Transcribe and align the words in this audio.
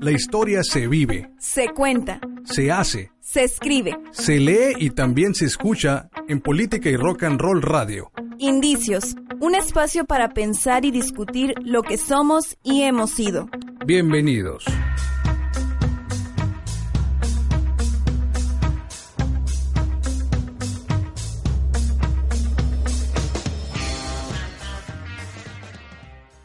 La 0.00 0.12
historia 0.12 0.62
se 0.62 0.88
vive, 0.88 1.30
Se 1.38 1.68
cuenta, 1.68 2.20
se 2.44 2.72
hace, 2.72 3.12
se 3.20 3.44
escribe. 3.44 3.98
se 4.12 4.38
lee 4.38 4.74
y 4.78 4.90
también 4.90 5.34
se 5.34 5.44
escucha 5.44 6.08
en 6.26 6.40
Política 6.40 6.88
y 6.88 6.96
Rock 6.96 7.24
and 7.24 7.38
Roll 7.38 7.60
Radio. 7.60 8.10
Indicios, 8.38 9.14
un 9.40 9.54
espacio 9.54 10.06
para 10.06 10.30
pensar 10.30 10.86
y 10.86 10.90
discutir 10.90 11.52
lo 11.62 11.82
que 11.82 11.98
somos 11.98 12.56
y 12.62 12.82
hemos 12.82 13.10
sido. 13.10 13.50
Bienvenidos. 13.84 14.64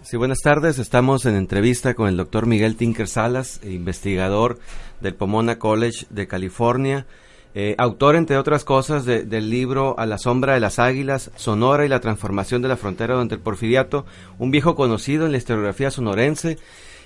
Sí, 0.06 0.18
buenas 0.18 0.40
tardes. 0.44 0.78
Estamos 0.78 1.26
en 1.26 1.36
entrevista 1.36 1.96
con 1.96 2.08
el 2.08 2.16
doctor 2.18 2.46
Miguel 2.46 2.76
Tinker 2.76 3.08
Salas, 3.08 3.60
investigador 3.64 4.60
del 5.02 5.16
Pomona 5.16 5.58
College 5.58 6.06
de 6.12 6.28
California, 6.28 7.08
eh, 7.56 7.74
autor, 7.80 8.16
entre 8.16 8.38
otras 8.38 8.64
cosas, 8.64 9.06
de- 9.06 9.24
del 9.24 9.50
libro 9.50 9.98
A 9.98 10.06
la 10.06 10.20
sombra 10.20 10.54
de 10.54 10.60
las 10.60 10.78
águilas, 10.78 11.32
Sonora 11.36 11.86
y 11.86 11.90
la 11.90 12.02
transformación 12.02 12.62
de 12.62 12.68
la 12.68 12.78
frontera 12.78 13.16
durante 13.16 13.34
el 13.36 13.42
porfiriato, 13.42 14.06
un 14.38 14.52
viejo 14.52 14.76
conocido 14.76 15.26
en 15.26 15.32
la 15.32 15.38
historiografía 15.40 15.90
sonorense 15.90 16.58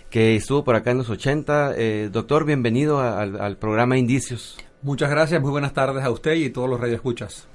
que 0.10 0.36
estuvo 0.36 0.64
por 0.66 0.76
acá 0.76 0.92
en 0.92 0.98
los 0.98 1.10
80. 1.10 1.74
Eh, 1.78 2.10
doctor, 2.12 2.44
bienvenido 2.46 3.00
a- 3.00 3.22
al, 3.22 3.58
programa 3.58 3.98
Indicios. 3.98 4.58
Muchas 4.82 5.10
gracias, 5.10 5.40
muy 5.42 5.52
buenas 5.52 5.74
tardes 5.74 6.04
a 6.04 6.12
usted 6.12 6.34
y 6.34 6.50
todos 6.50 6.70
los 6.70 6.80
radioescuchas. 6.82 7.48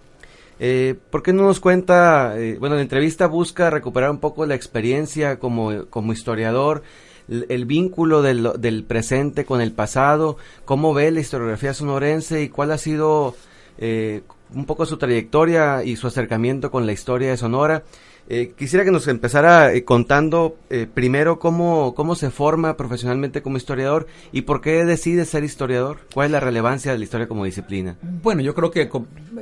Eh, 0.61 0.95
¿Por 1.11 1.23
qué 1.23 1.33
no 1.33 1.43
nos 1.43 1.61
cuenta? 1.61 2.39
eh, 2.39 2.57
bueno, 2.59 2.77
la 2.77 2.83
entrevista 2.83 3.27
busca 3.27 3.71
recuperar 3.71 4.11
un 4.11 4.19
poco 4.19 4.47
la 4.47 4.55
experiencia 4.55 5.39
como, 5.39 5.87
como 5.87 6.13
historiador, 6.13 6.83
el, 7.29 7.65
vínculo 7.65 8.23
del, 8.23 8.51
del 8.59 8.85
presente 8.85 9.45
con 9.45 9.61
el 9.61 9.73
pasado, 9.73 10.37
cómo 10.65 10.93
ve 10.93 11.11
la 11.11 11.21
historiografía 11.21 11.73
sonorense 11.73 12.43
y 12.43 12.49
cuál 12.51 12.71
ha 12.71 12.79
sido 12.79 13.35
eh, 13.79 14.23
un 14.55 14.66
poco 14.66 14.87
su 14.87 14.99
trayectoria 14.99 15.83
y 15.85 15.96
su 15.96 16.07
acercamiento 16.07 16.71
con 16.71 16.87
la 16.87 16.93
historia 16.93 17.30
de 17.30 17.37
Sonora. 17.37 17.83
Eh, 18.29 18.55
quisiera 18.57 18.85
que 18.85 18.91
nos 18.91 19.07
empezara 19.07 19.75
eh, 19.75 19.85
contando 19.85 20.57
eh, 20.71 20.87
primero 20.93 21.39
cómo, 21.39 21.95
cómo 21.95 22.15
se 22.15 22.30
forma 22.30 22.77
profesionalmente 22.77 23.43
como 23.43 23.59
historiador 23.59 24.07
y 24.33 24.43
por 24.43 24.63
qué 24.63 24.85
decide 24.85 25.27
ser 25.27 25.45
historiador. 25.45 25.99
¿Cuál 26.15 26.27
es 26.27 26.33
la 26.33 26.41
relevancia 26.41 26.93
de 26.93 26.99
la 26.99 27.05
historia 27.05 27.29
como 27.29 27.45
disciplina? 27.45 27.99
Bueno, 28.23 28.41
yo 28.41 28.55
creo 28.55 28.71
que 28.71 28.91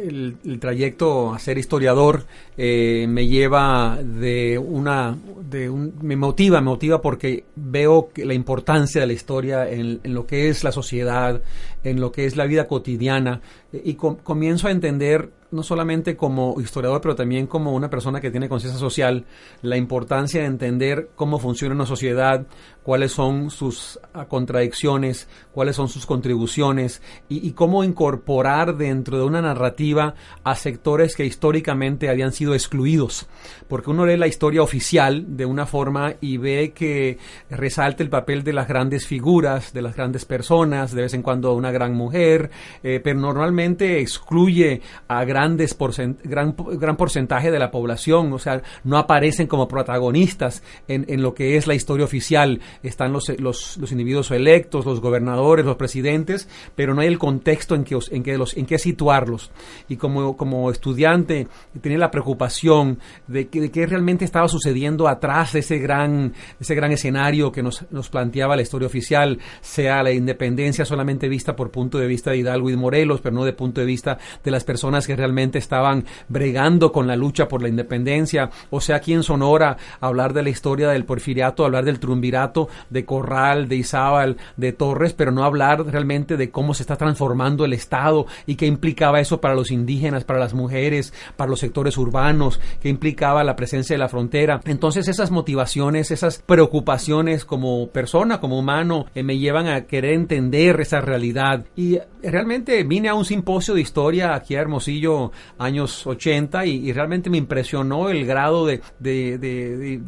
el, 0.03 0.59
trayecto 0.61 1.33
a 1.33 1.39
ser 1.39 1.59
historiador 1.59 2.25
eh, 2.57 3.07
me 3.09 3.29
lleva 3.29 3.99
de 4.03 4.59
una, 4.59 5.17
de 5.49 5.71
un, 5.71 5.95
me 6.03 6.17
motiva, 6.17 6.61
me 6.61 6.67
motiva 6.67 7.01
porque 7.01 7.45
veo 7.55 8.11
que 8.13 8.25
la 8.25 8.35
importancia 8.35 9.01
de 9.01 9.07
la 9.07 9.13
historia 9.13 9.71
en, 9.71 10.01
lo 10.05 10.27
que 10.27 10.49
es 10.49 10.65
la 10.65 10.73
sociedad, 10.73 11.41
en 11.85 12.01
lo 12.01 12.11
que 12.11 12.27
es 12.27 12.37
la 12.37 12.47
vida 12.47 12.67
cotidiana 12.67 13.41
eh, 13.73 13.81
y 13.85 13.95
com- 13.95 14.17
comienzo 14.17 14.67
a 14.67 14.73
entender 14.73 15.31
no 15.53 15.63
solamente 15.63 16.17
como 16.17 16.61
historiador, 16.61 17.01
pero 17.01 17.15
también 17.15 17.47
como 17.47 17.73
una 17.73 17.91
persona 17.91 18.21
que 18.21 18.31
tiene 18.31 18.49
conciencia 18.49 18.81
social, 18.81 19.27
la 19.61 19.77
importancia 19.77 20.41
de 20.41 20.47
entender 20.47 21.11
cómo 21.15 21.39
funciona 21.39 21.75
una 21.75 21.87
sociedad, 21.87 22.47
cuáles 22.83 23.13
son 23.13 23.51
sus 23.51 24.01
ah, 24.15 24.27
contradicciones, 24.27 25.29
cuáles 25.53 25.77
son 25.77 25.89
sus 25.89 26.07
contribuciones 26.07 27.03
y, 27.29 27.53
cómo 27.53 27.85
incorporar 27.85 28.77
dentro 28.77 29.19
de 29.19 29.25
una 29.25 29.43
narrativa 29.43 30.15
a 30.43 30.55
sectores 30.57 31.15
que 31.15 31.27
históricamente 31.27 32.09
habían 32.09 32.33
sido 32.33 32.55
excluidos. 32.55 33.29
Porque 33.69 33.91
uno 33.91 34.07
lee 34.07 34.17
la 34.17 34.27
historia 34.27 34.63
oficial 34.63 35.37
de 35.37 35.45
una 35.45 35.67
forma 35.67 36.15
y 36.21 36.39
ve 36.39 36.73
que 36.75 37.19
resalta 37.51 38.03
el 38.03 38.09
papel 38.09 38.43
de 38.43 38.55
las 38.55 38.67
grandes 38.67 39.07
figuras, 39.07 39.73
de 39.73 39.83
las 39.83 39.95
grandes 39.95 40.25
personas, 40.25 40.93
de 40.95 41.03
vez 41.03 41.15
en 41.15 41.23
cuando 41.23 41.53
una 41.53 41.71
gran 41.71 41.95
mujer, 41.95 42.51
eh, 42.83 43.01
pero 43.05 43.21
normalmente 43.21 44.01
excluye 44.01 44.81
a 45.09 45.25
grandes 45.25 45.42
porcent 45.79 46.21
gran, 46.23 46.55
gran 46.57 46.97
porcentaje 46.97 47.51
de 47.51 47.59
la 47.59 47.71
población, 47.71 48.33
o 48.33 48.39
sea, 48.39 48.63
no 48.85 48.99
aparecen 48.99 49.47
como 49.47 49.69
protagonistas 49.69 50.63
en, 50.89 51.05
en 51.09 51.23
lo 51.23 51.35
que 51.35 51.57
es 51.57 51.67
la 51.67 51.75
historia 51.75 52.05
oficial. 52.05 52.61
Están 52.83 53.13
los, 53.13 53.29
los, 53.39 53.77
los 53.79 53.93
individuos 53.93 54.31
electos, 54.31 54.87
los 54.87 55.01
gobernadores, 55.01 55.65
los 55.65 55.77
presidentes, 55.77 56.49
pero 56.75 56.95
no 56.95 57.01
hay 57.01 57.09
el 57.09 57.19
contexto 57.19 57.75
en 57.75 57.85
que, 57.85 57.99
en 58.11 58.23
que, 58.23 58.39
los, 58.39 58.57
en 58.57 58.67
que 58.67 58.79
situarlos. 58.79 59.51
Y 59.89 59.97
como, 59.97 60.37
como 60.37 60.71
estudiante 60.71 61.49
tenía 61.81 61.99
la 61.99 62.11
preocupación 62.11 62.99
de, 63.27 63.49
que, 63.49 63.61
de 63.61 63.71
qué 63.71 63.87
realmente 63.87 64.25
estaba 64.25 64.49
sucediendo 64.49 65.09
atrás 65.09 65.53
de 65.53 65.61
ese 65.61 65.79
gran, 65.79 66.35
ese 66.61 66.75
gran 66.75 66.93
escenario 66.93 67.53
que 67.53 67.63
nos, 67.63 67.85
nos 67.91 68.09
planteaba 68.09 68.57
la 68.57 68.63
historia 68.63 68.87
oficial, 68.87 69.39
sea 69.61 70.03
la 70.03 70.13
independencia 70.13 70.85
solamente 70.85 71.29
vista 71.29 71.57
por 71.57 71.71
punto 71.71 71.99
de 71.99 72.07
vista 72.07 72.31
de 72.31 72.39
Hidalgo 72.39 72.71
y 72.71 72.77
Morelos, 72.77 73.21
pero 73.21 73.35
no 73.35 73.45
de 73.45 73.53
punto 73.53 73.81
de 73.81 73.87
vista 73.87 74.19
de 74.43 74.51
las 74.51 74.65
personas 74.65 75.07
que 75.07 75.17
realmente 75.17 75.32
estaban 75.39 76.05
bregando 76.29 76.93
con 76.93 77.07
la 77.07 77.17
lucha 77.17 77.49
por 77.49 77.63
la 77.63 77.69
independencia, 77.69 78.51
o 78.71 78.81
sea, 78.81 78.97
aquí 78.97 79.13
en 79.13 79.23
Sonora, 79.23 79.77
hablar 80.01 80.33
de 80.33 80.43
la 80.43 80.51
historia 80.51 80.89
del 80.91 81.05
porfiriato, 81.05 81.65
hablar 81.65 81.85
del 81.85 82.01
triunvirato, 82.01 82.69
de 82.91 83.05
Corral, 83.05 83.69
de 83.69 83.77
Izábal, 83.77 84.37
de 84.57 84.73
Torres, 84.73 85.13
pero 85.13 85.33
no 85.33 85.45
hablar 85.45 85.85
realmente 85.87 86.37
de 86.37 86.51
cómo 86.51 86.75
se 86.75 86.83
está 86.83 86.97
transformando 86.97 87.65
el 87.65 87.73
Estado 87.73 88.27
y 88.47 88.57
qué 88.57 88.67
implicaba 88.67 89.21
eso 89.21 89.41
para 89.41 89.55
los 89.55 89.71
indígenas, 89.71 90.25
para 90.25 90.39
las 90.39 90.55
mujeres, 90.55 91.13
para 91.37 91.51
los 91.51 91.61
sectores 91.61 91.97
urbanos, 91.97 92.61
qué 92.81 92.89
implicaba 92.89 93.45
la 93.45 93.57
presencia 93.57 93.95
de 93.95 93.99
la 93.99 94.09
frontera. 94.09 94.61
Entonces 94.65 95.09
esas 95.09 95.31
motivaciones, 95.31 96.11
esas 96.11 96.43
preocupaciones 96.45 97.45
como 97.45 97.89
persona, 97.89 98.41
como 98.41 98.59
humano, 98.59 99.07
eh, 99.15 99.23
me 99.23 99.39
llevan 99.39 99.69
a 99.69 99.83
querer 99.83 100.15
entender 100.15 100.81
esa 100.81 101.01
realidad. 101.01 101.65
Y 101.77 101.99
realmente 102.23 102.83
vine 102.85 103.09
a 103.09 103.15
un 103.15 103.25
simposio 103.25 103.75
de 103.75 103.81
historia 103.81 104.35
aquí 104.35 104.57
a 104.57 104.61
Hermosillo, 104.61 105.22
años 105.59 106.07
80, 106.07 106.67
y, 106.67 106.93
realmente 106.93 107.31
me 107.31 107.39
impresionó 107.39 108.09
el 108.09 108.27
grado 108.27 108.67
de, 108.67 108.81
de- 108.99 109.39
de- 109.39 109.99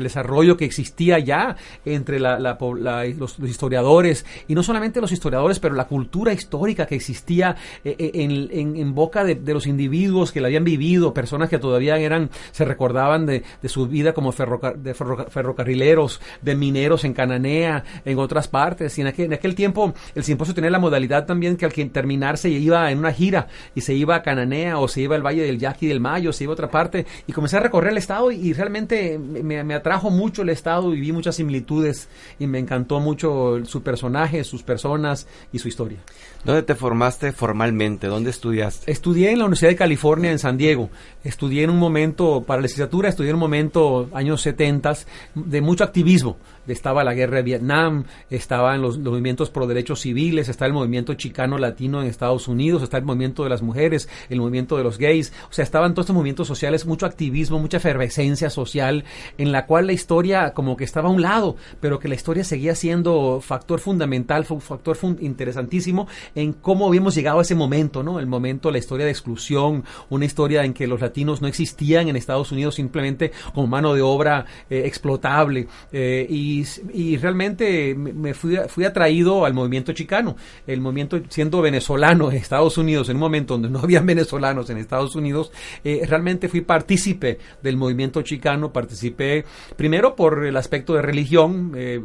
desarrollo 0.00 0.56
que 0.56 0.64
existía 0.64 1.18
ya 1.18 1.56
entre 1.84 2.18
la- 2.18 2.38
la 2.38 2.58
la- 2.80 3.04
los, 3.04 3.38
historiadores, 3.38 4.24
y 4.48 4.54
no 4.54 4.62
solamente 4.62 5.00
los 5.00 5.12
historiadores, 5.12 5.58
pero 5.60 5.74
la 5.74 5.86
cultura 5.86 6.32
histórica 6.32 6.86
que 6.86 6.94
existía 6.96 7.56
eh, 7.84 7.94
eh, 7.98 8.10
en, 8.14 8.48
en- 8.50 8.76
en 8.76 8.94
boca 8.94 9.24
de, 9.24 9.34
los 9.54 9.66
individuos 9.66 10.32
que 10.32 10.40
la 10.40 10.48
habían 10.48 10.64
vivido, 10.64 11.12
personas 11.14 11.48
que 11.48 11.58
todavía 11.58 11.96
eran, 11.98 12.30
se 12.52 12.64
recordaban 12.64 13.26
de, 13.26 13.42
su 13.68 13.86
vida 13.86 14.12
como 14.14 14.32
de 14.32 14.94
ferroca- 14.94 15.30
ferrocarrileros, 15.30 16.20
de 16.42 16.54
mineros 16.54 17.04
en 17.04 17.12
Cananea, 17.14 17.84
en 18.04 18.18
otras 18.18 18.48
partes. 18.48 18.96
Y 18.98 19.00
en 19.02 19.08
aquel, 19.08 19.26
en 19.26 19.32
aquel 19.34 19.54
tiempo 19.54 19.94
el 20.14 20.24
simposio 20.24 20.54
tenía 20.54 20.70
la 20.70 20.78
modalidad 20.78 21.26
también 21.26 21.56
que 21.56 21.64
al 21.66 21.72
terminar 21.90 22.38
se 22.38 22.48
iba 22.50 22.90
en 22.90 22.98
una 22.98 23.12
gira 23.12 23.48
y 23.74 23.80
se 23.80 23.94
iba 23.94 24.16
a 24.16 24.22
Cananea 24.22 24.63
o 24.72 24.88
se 24.88 25.02
iba 25.02 25.16
al 25.16 25.24
Valle 25.24 25.42
del 25.42 25.58
Yaqui 25.58 25.86
del 25.86 26.00
Mayo, 26.00 26.32
se 26.32 26.44
iba 26.44 26.52
a 26.52 26.54
otra 26.54 26.70
parte 26.70 27.06
y 27.26 27.32
comencé 27.32 27.56
a 27.56 27.60
recorrer 27.60 27.92
el 27.92 27.98
estado 27.98 28.30
y, 28.32 28.36
y 28.36 28.52
realmente 28.52 29.18
me, 29.18 29.62
me 29.64 29.74
atrajo 29.74 30.10
mucho 30.10 30.42
el 30.42 30.48
estado 30.48 30.94
y 30.94 31.00
vi 31.00 31.12
muchas 31.12 31.36
similitudes 31.36 32.08
y 32.38 32.46
me 32.46 32.58
encantó 32.58 33.00
mucho 33.00 33.64
su 33.64 33.82
personaje, 33.82 34.44
sus 34.44 34.62
personas 34.62 35.26
y 35.52 35.58
su 35.58 35.68
historia. 35.68 35.98
¿Dónde 36.44 36.62
te 36.62 36.74
formaste 36.74 37.32
formalmente? 37.32 38.06
¿Dónde 38.06 38.30
estudiaste? 38.30 38.90
Estudié 38.90 39.32
en 39.32 39.38
la 39.38 39.44
Universidad 39.46 39.70
de 39.70 39.76
California 39.76 40.30
en 40.30 40.38
San 40.38 40.58
Diego. 40.58 40.90
Estudié 41.22 41.64
en 41.64 41.70
un 41.70 41.78
momento, 41.78 42.44
para 42.46 42.60
la 42.60 42.64
licenciatura, 42.64 43.08
estudié 43.08 43.30
en 43.30 43.36
un 43.36 43.40
momento, 43.40 44.10
años 44.12 44.42
70, 44.42 44.94
de 45.34 45.60
mucho 45.62 45.84
activismo. 45.84 46.36
Estaba 46.66 47.04
la 47.04 47.14
guerra 47.14 47.36
de 47.38 47.42
Vietnam, 47.42 48.04
estaba 48.30 48.74
en 48.74 48.82
los, 48.82 48.96
los 48.98 49.12
movimientos 49.12 49.50
pro 49.50 49.66
derechos 49.66 50.00
civiles, 50.00 50.48
está 50.48 50.66
el 50.66 50.72
movimiento 50.72 51.14
chicano 51.14 51.58
latino 51.58 52.00
en 52.02 52.08
Estados 52.08 52.48
Unidos, 52.48 52.82
está 52.82 52.98
el 52.98 53.04
movimiento 53.04 53.44
de 53.44 53.50
las 53.50 53.62
mujeres, 53.62 54.08
el 54.28 54.40
movimiento 54.40 54.76
de 54.76 54.84
los 54.84 54.98
gays. 54.98 55.32
O 55.50 55.52
sea, 55.52 55.62
estaban 55.62 55.94
todos 55.94 56.04
estos 56.04 56.14
movimientos 56.16 56.46
sociales, 56.48 56.86
mucho 56.86 57.06
activismo, 57.06 57.58
mucha 57.58 57.76
efervescencia 57.78 58.50
social, 58.50 59.04
en 59.38 59.52
la 59.52 59.66
cual 59.66 59.86
la 59.86 59.92
historia 59.92 60.52
como 60.52 60.76
que 60.76 60.84
estaba 60.84 61.08
a 61.08 61.12
un 61.12 61.22
lado, 61.22 61.56
pero 61.80 61.98
que 61.98 62.08
la 62.08 62.14
historia 62.14 62.44
seguía 62.44 62.74
siendo 62.74 63.40
factor 63.40 63.80
fundamental, 63.80 64.44
fu- 64.44 64.60
factor 64.60 64.96
interesantísimo 65.20 66.06
en 66.34 66.52
cómo 66.52 66.86
habíamos 66.86 67.14
llegado 67.14 67.38
a 67.38 67.42
ese 67.42 67.54
momento, 67.54 68.02
¿no? 68.02 68.18
El 68.20 68.26
momento, 68.26 68.70
la 68.70 68.78
historia 68.78 69.04
de 69.06 69.12
exclusión, 69.12 69.84
una 70.10 70.24
historia 70.24 70.64
en 70.64 70.72
que 70.72 70.86
los 70.86 71.00
latinos 71.00 71.42
no 71.42 71.48
existían 71.48 72.08
en 72.08 72.16
Estados 72.16 72.52
Unidos 72.52 72.76
simplemente 72.76 73.32
como 73.54 73.66
mano 73.66 73.94
de 73.94 74.02
obra 74.02 74.46
eh, 74.70 74.82
explotable. 74.86 75.66
eh, 75.92 76.26
y, 76.28 76.53
y 76.92 77.16
realmente 77.16 77.94
me 77.94 78.34
fui, 78.34 78.56
fui 78.68 78.84
atraído 78.84 79.44
al 79.44 79.54
movimiento 79.54 79.92
chicano, 79.92 80.36
el 80.66 80.80
movimiento 80.80 81.20
siendo 81.28 81.60
venezolano 81.62 82.30
en 82.30 82.36
Estados 82.36 82.78
Unidos 82.78 83.08
en 83.08 83.16
un 83.16 83.20
momento 83.20 83.54
donde 83.54 83.70
no 83.70 83.80
había 83.80 84.00
venezolanos 84.14 84.70
en 84.70 84.78
Estados 84.78 85.16
Unidos, 85.16 85.50
eh, 85.82 86.02
realmente 86.06 86.48
fui 86.48 86.60
partícipe 86.60 87.38
del 87.62 87.76
movimiento 87.76 88.22
chicano, 88.22 88.72
participé 88.72 89.44
primero 89.76 90.14
por 90.14 90.44
el 90.44 90.56
aspecto 90.56 90.94
de 90.94 91.02
religión, 91.02 91.72
eh, 91.76 92.00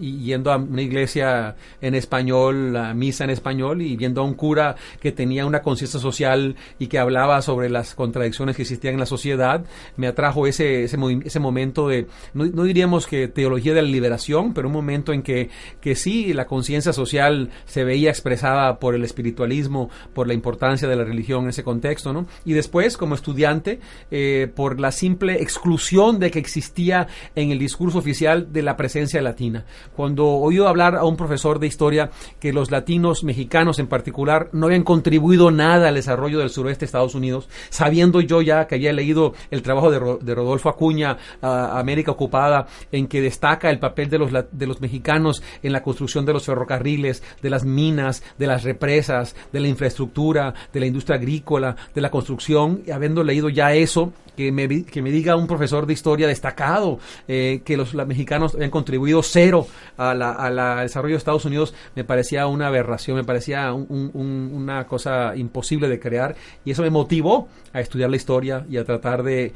yendo 0.00 0.52
a 0.52 0.56
una 0.56 0.82
iglesia 0.82 1.56
en 1.80 1.94
español, 1.94 2.76
a 2.76 2.94
misa 2.94 3.24
en 3.24 3.30
español, 3.30 3.82
y 3.82 3.96
viendo 3.96 4.20
a 4.20 4.24
un 4.24 4.34
cura 4.34 4.76
que 5.00 5.12
tenía 5.12 5.46
una 5.46 5.62
conciencia 5.62 6.00
social 6.00 6.56
y 6.78 6.86
que 6.86 6.98
hablaba 6.98 7.42
sobre 7.42 7.68
las 7.70 7.94
contradicciones 7.94 8.56
que 8.56 8.62
existían 8.62 8.94
en 8.94 9.00
la 9.00 9.06
sociedad, 9.06 9.64
me 9.96 10.06
atrajo 10.06 10.46
ese, 10.46 10.84
ese, 10.84 10.96
ese 11.24 11.40
momento 11.40 11.88
de, 11.88 12.06
no, 12.34 12.46
no, 12.46 12.64
diríamos 12.64 13.06
que 13.06 13.28
teología 13.28 13.69
de 13.74 13.82
la 13.82 13.88
liberación, 13.88 14.54
pero 14.54 14.68
un 14.68 14.74
momento 14.74 15.12
en 15.12 15.22
que, 15.22 15.50
que 15.80 15.94
sí, 15.96 16.32
la 16.32 16.46
conciencia 16.46 16.92
social 16.92 17.50
se 17.64 17.84
veía 17.84 18.10
expresada 18.10 18.78
por 18.78 18.94
el 18.94 19.04
espiritualismo, 19.04 19.90
por 20.14 20.28
la 20.28 20.34
importancia 20.34 20.88
de 20.88 20.96
la 20.96 21.04
religión 21.04 21.44
en 21.44 21.50
ese 21.50 21.64
contexto, 21.64 22.12
¿no? 22.12 22.26
Y 22.44 22.52
después, 22.52 22.96
como 22.96 23.14
estudiante, 23.14 23.80
eh, 24.10 24.50
por 24.54 24.78
la 24.78 24.92
simple 24.92 25.42
exclusión 25.42 26.18
de 26.18 26.30
que 26.30 26.38
existía 26.38 27.08
en 27.34 27.50
el 27.50 27.58
discurso 27.58 27.98
oficial 27.98 28.52
de 28.52 28.62
la 28.62 28.76
presencia 28.76 29.20
latina. 29.20 29.64
Cuando 29.96 30.26
oí 30.26 30.60
hablar 30.66 30.96
a 30.96 31.04
un 31.04 31.16
profesor 31.16 31.58
de 31.58 31.66
historia 31.66 32.10
que 32.38 32.52
los 32.52 32.70
latinos 32.70 33.24
mexicanos 33.24 33.78
en 33.78 33.86
particular 33.86 34.48
no 34.52 34.66
habían 34.66 34.82
contribuido 34.82 35.50
nada 35.50 35.88
al 35.88 35.94
desarrollo 35.94 36.38
del 36.38 36.50
suroeste 36.50 36.80
de 36.80 36.86
Estados 36.86 37.14
Unidos, 37.14 37.48
sabiendo 37.68 38.20
yo 38.20 38.42
ya 38.42 38.66
que 38.66 38.76
había 38.76 38.92
leído 38.92 39.34
el 39.50 39.62
trabajo 39.62 39.90
de, 39.90 40.34
Rodolfo 40.34 40.68
Acuña, 40.68 41.18
América 41.40 42.12
Ocupada, 42.12 42.66
en 42.92 43.06
que 43.06 43.20
destaca 43.20 43.59
el 43.68 43.78
papel 43.78 44.08
de 44.08 44.18
los, 44.18 44.30
de 44.32 44.66
los 44.66 44.80
mexicanos 44.80 45.42
en 45.62 45.72
la 45.72 45.82
construcción 45.82 46.24
de 46.24 46.32
los 46.32 46.46
ferrocarriles, 46.46 47.22
de 47.42 47.50
las 47.50 47.64
minas, 47.64 48.22
de 48.38 48.46
las 48.46 48.64
represas, 48.64 49.36
de 49.52 49.60
la 49.60 49.68
infraestructura, 49.68 50.54
de 50.72 50.80
la 50.80 50.86
industria 50.86 51.16
agrícola, 51.16 51.76
de 51.94 52.00
la 52.00 52.10
construcción, 52.10 52.82
y 52.86 52.92
habiendo 52.92 53.24
leído 53.24 53.48
ya 53.48 53.74
eso, 53.74 54.12
que 54.36 54.52
me, 54.52 54.84
que 54.84 55.02
me 55.02 55.10
diga 55.10 55.36
un 55.36 55.46
profesor 55.46 55.86
de 55.86 55.92
historia 55.92 56.26
destacado 56.26 56.98
eh, 57.28 57.60
que 57.64 57.76
los, 57.76 57.94
mexicanos 57.94 58.54
habían 58.54 58.70
contribuido 58.70 59.22
cero 59.22 59.66
al 59.98 60.56
desarrollo 60.82 61.14
de 61.14 61.18
Estados 61.18 61.44
Unidos, 61.44 61.74
me 61.94 62.04
parecía 62.04 62.46
una 62.46 62.68
aberración, 62.68 63.16
me 63.16 63.24
parecía 63.24 63.72
una 63.74 64.86
cosa 64.86 65.36
imposible 65.36 65.88
de 65.88 66.00
crear. 66.00 66.36
Y 66.64 66.70
eso 66.70 66.82
me 66.82 66.90
motivó 66.90 67.48
a 67.72 67.80
estudiar 67.80 68.10
la 68.10 68.16
historia 68.16 68.64
y 68.68 68.78
a 68.78 68.84
tratar 68.84 69.22
de, 69.22 69.52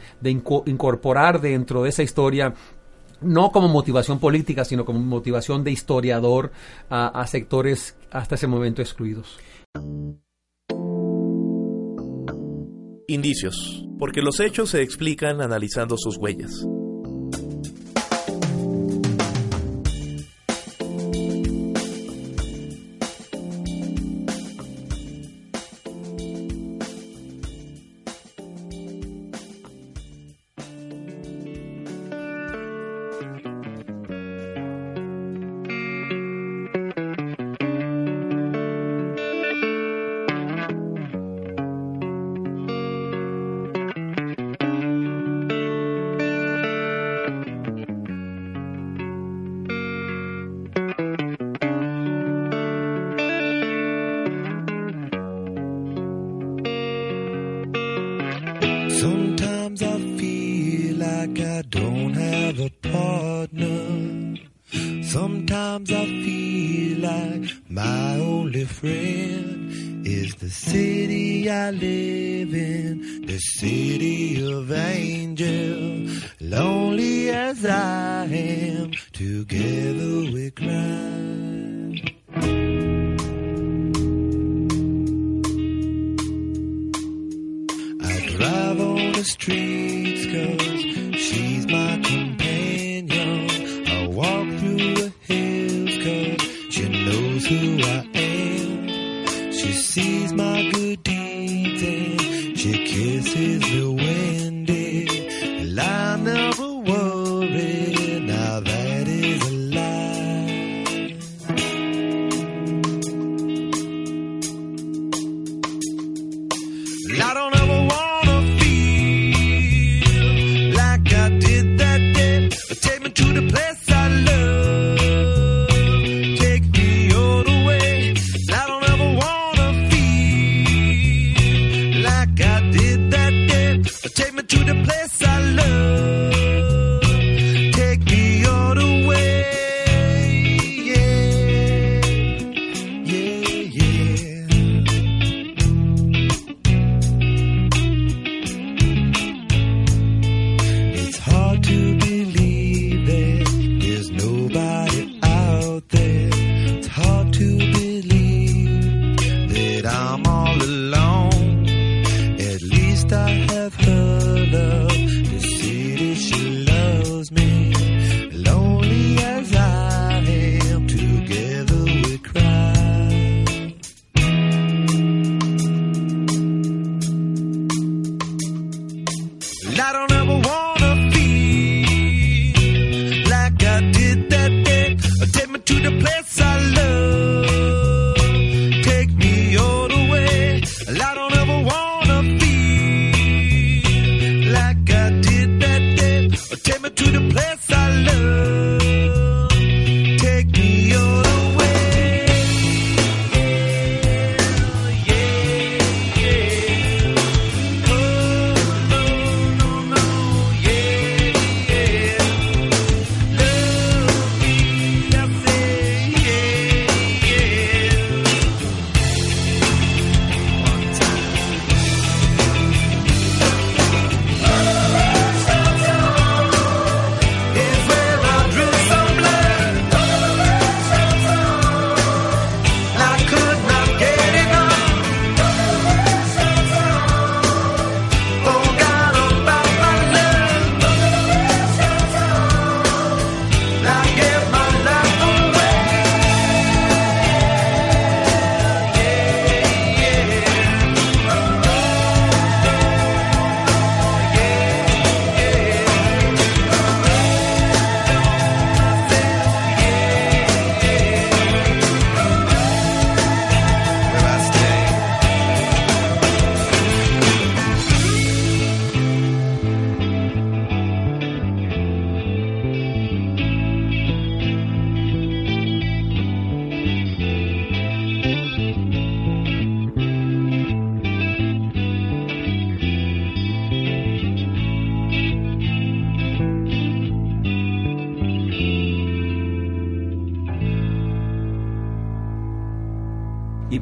incorporar 0.66 1.40
dentro 1.40 1.82
de 1.82 1.88
esa 1.88 2.02
historia 2.02 2.52
no 3.25 3.50
como 3.53 3.69
motivación 3.69 4.19
política, 4.19 4.65
sino 4.65 4.85
como 4.85 5.00
motivación 5.00 5.65
de 5.65 5.73
historiador 5.73 6.53
a 6.88 7.26
sectores 7.26 7.97
hasta 8.11 8.35
ese 8.35 8.47
momento 8.47 8.82
excluidos. 8.82 9.38
Indicios, 13.06 13.87
porque 13.99 14.23
los 14.23 14.41
hechos 14.41 14.71
se 14.71 14.82
explican 14.82 15.41
analizando 15.41 15.97
sus 15.99 16.17
huellas. 16.17 16.67
Sometimes 65.14 65.93
I 65.93 66.06
feel 66.06 66.99
like 66.99 67.49
my 67.69 68.16
only 68.16 68.64
friend 68.64 70.05
is 70.05 70.34
the 70.34 70.50
city 70.50 71.49
I 71.49 71.70
live 71.70 72.52
in, 72.52 73.25
the 73.25 73.38
city 73.38 74.44
of 74.44 74.72
angels. 74.72 76.20
Lonely 76.40 77.31
as 77.31 77.64
I 77.64 78.25
am, 78.25 78.90
together 79.12 80.32
we 80.34 80.50
cry. 80.50 80.72
I 88.02 88.26
drive 88.37 88.81
on 88.81 89.14
a 89.14 89.22
street. 89.22 89.83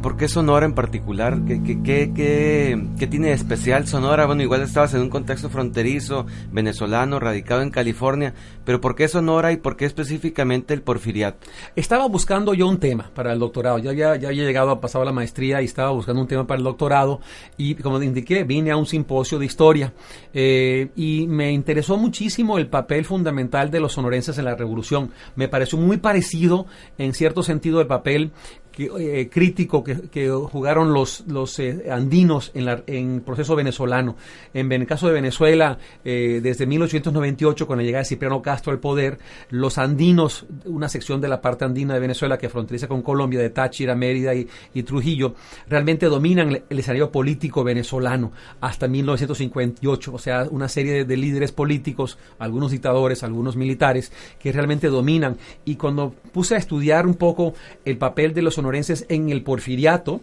Por 0.02 0.16
qué 0.16 0.26
Sonora 0.26 0.66
en 0.66 0.74
particular? 0.74 1.38
¿Qué, 1.46 1.62
qué, 1.62 1.80
qué, 1.82 2.12
qué, 2.98 3.06
tiene 3.06 3.32
especial 3.32 3.86
Sonora? 3.86 4.26
Bueno, 4.26 4.42
igual 4.42 4.62
estabas 4.62 4.92
en 4.94 5.00
un 5.00 5.08
contexto 5.08 5.48
fronterizo, 5.48 6.26
venezolano, 6.50 7.20
radicado 7.20 7.62
en 7.62 7.70
California, 7.70 8.34
pero 8.64 8.80
¿por 8.80 8.96
qué 8.96 9.06
Sonora 9.06 9.52
y 9.52 9.58
por 9.58 9.76
qué 9.76 9.84
específicamente 9.84 10.74
el 10.74 10.82
porfiriato? 10.82 11.46
Estaba 11.76 12.08
buscando 12.08 12.52
yo 12.52 12.66
un 12.66 12.78
tema 12.78 13.10
para 13.14 13.32
el 13.32 13.38
doctorado, 13.38 13.78
ya 13.78 13.90
había, 13.90 14.16
ya 14.16 14.28
había 14.28 14.42
llegado 14.42 14.70
a 14.70 14.80
pasar 14.80 15.06
la 15.06 15.12
maestría 15.12 15.62
y 15.62 15.66
estaba 15.66 15.90
buscando 15.90 16.20
un 16.20 16.26
tema 16.26 16.46
para 16.46 16.58
el 16.58 16.64
doctorado 16.64 17.20
y 17.56 17.76
como 17.76 18.02
indiqué, 18.02 18.42
vine 18.42 18.72
a 18.72 18.76
un 18.76 18.86
simposio 18.86 19.38
de 19.38 19.46
historia 19.46 19.92
eh, 20.34 20.90
y 20.96 21.26
me 21.28 21.52
interesó 21.52 21.96
muchísimo 21.96 22.58
el 22.58 22.66
papel 22.66 23.04
fundamental 23.04 23.70
de 23.70 23.78
los 23.78 23.92
sonorenses 23.92 24.36
en 24.36 24.46
la 24.46 24.56
revolución. 24.56 25.12
Me 25.36 25.46
pareció 25.46 25.78
muy 25.78 25.98
parecido 25.98 26.66
en 26.98 27.14
cierto 27.14 27.44
sentido 27.44 27.80
el 27.80 27.86
papel 27.86 28.32
eh, 28.78 29.28
crítico 29.30 29.84
que, 29.84 30.30
jugaron 30.30 30.94
los, 30.94 31.24
los 31.26 31.58
eh, 31.58 31.90
andinos 31.90 32.50
en, 32.54 32.64
la, 32.64 32.82
en 32.86 33.20
proceso 33.20 33.54
venezolano. 33.54 34.16
En, 34.54 34.72
el 34.72 34.86
caso 34.86 35.08
de 35.08 35.12
Venezuela, 35.12 35.78
eh, 36.04 36.40
desde 36.42 36.66
1898, 36.66 37.66
con 37.66 37.76
la 37.76 37.84
llegada 37.84 38.00
de 38.02 38.06
Cipriano 38.06 38.40
Castro 38.40 38.72
al 38.72 38.78
poder, 38.78 39.18
los 39.50 39.76
andinos, 39.76 40.46
una 40.64 40.88
sección 40.88 41.20
de 41.20 41.28
la 41.28 41.42
parte 41.42 41.66
andina 41.66 41.92
de 41.92 42.00
Venezuela 42.00 42.38
que 42.38 42.48
fronteriza 42.48 42.88
con 42.88 43.02
Colombia, 43.02 43.40
de 43.40 43.50
Táchira, 43.50 43.94
Mérida 43.94 44.34
y, 44.34 44.82
Trujillo, 44.82 45.34
realmente 45.68 46.06
dominan 46.06 46.62
el, 46.68 46.78
escenario 46.78 47.12
político 47.12 47.62
venezolano 47.64 48.32
hasta 48.60 48.88
1958. 48.88 50.14
O 50.14 50.18
sea, 50.18 50.46
una 50.50 50.68
serie 50.68 51.04
de 51.04 51.16
líderes 51.16 51.52
políticos, 51.52 52.18
algunos 52.38 52.70
dictadores, 52.70 53.22
algunos 53.22 53.54
militares, 53.54 54.12
que 54.38 54.50
realmente 54.50 54.88
dominan. 54.88 55.36
Y 55.66 55.76
cuando 55.76 56.14
puse 56.32 56.54
a 56.54 56.58
estudiar 56.58 57.06
un 57.06 57.14
poco 57.14 57.54
el 57.84 57.98
papel 57.98 58.32
de 58.32 58.42
los 58.42 58.61
sonorenses 58.62 59.06
en 59.08 59.28
el 59.28 59.42
porfiriato, 59.42 60.20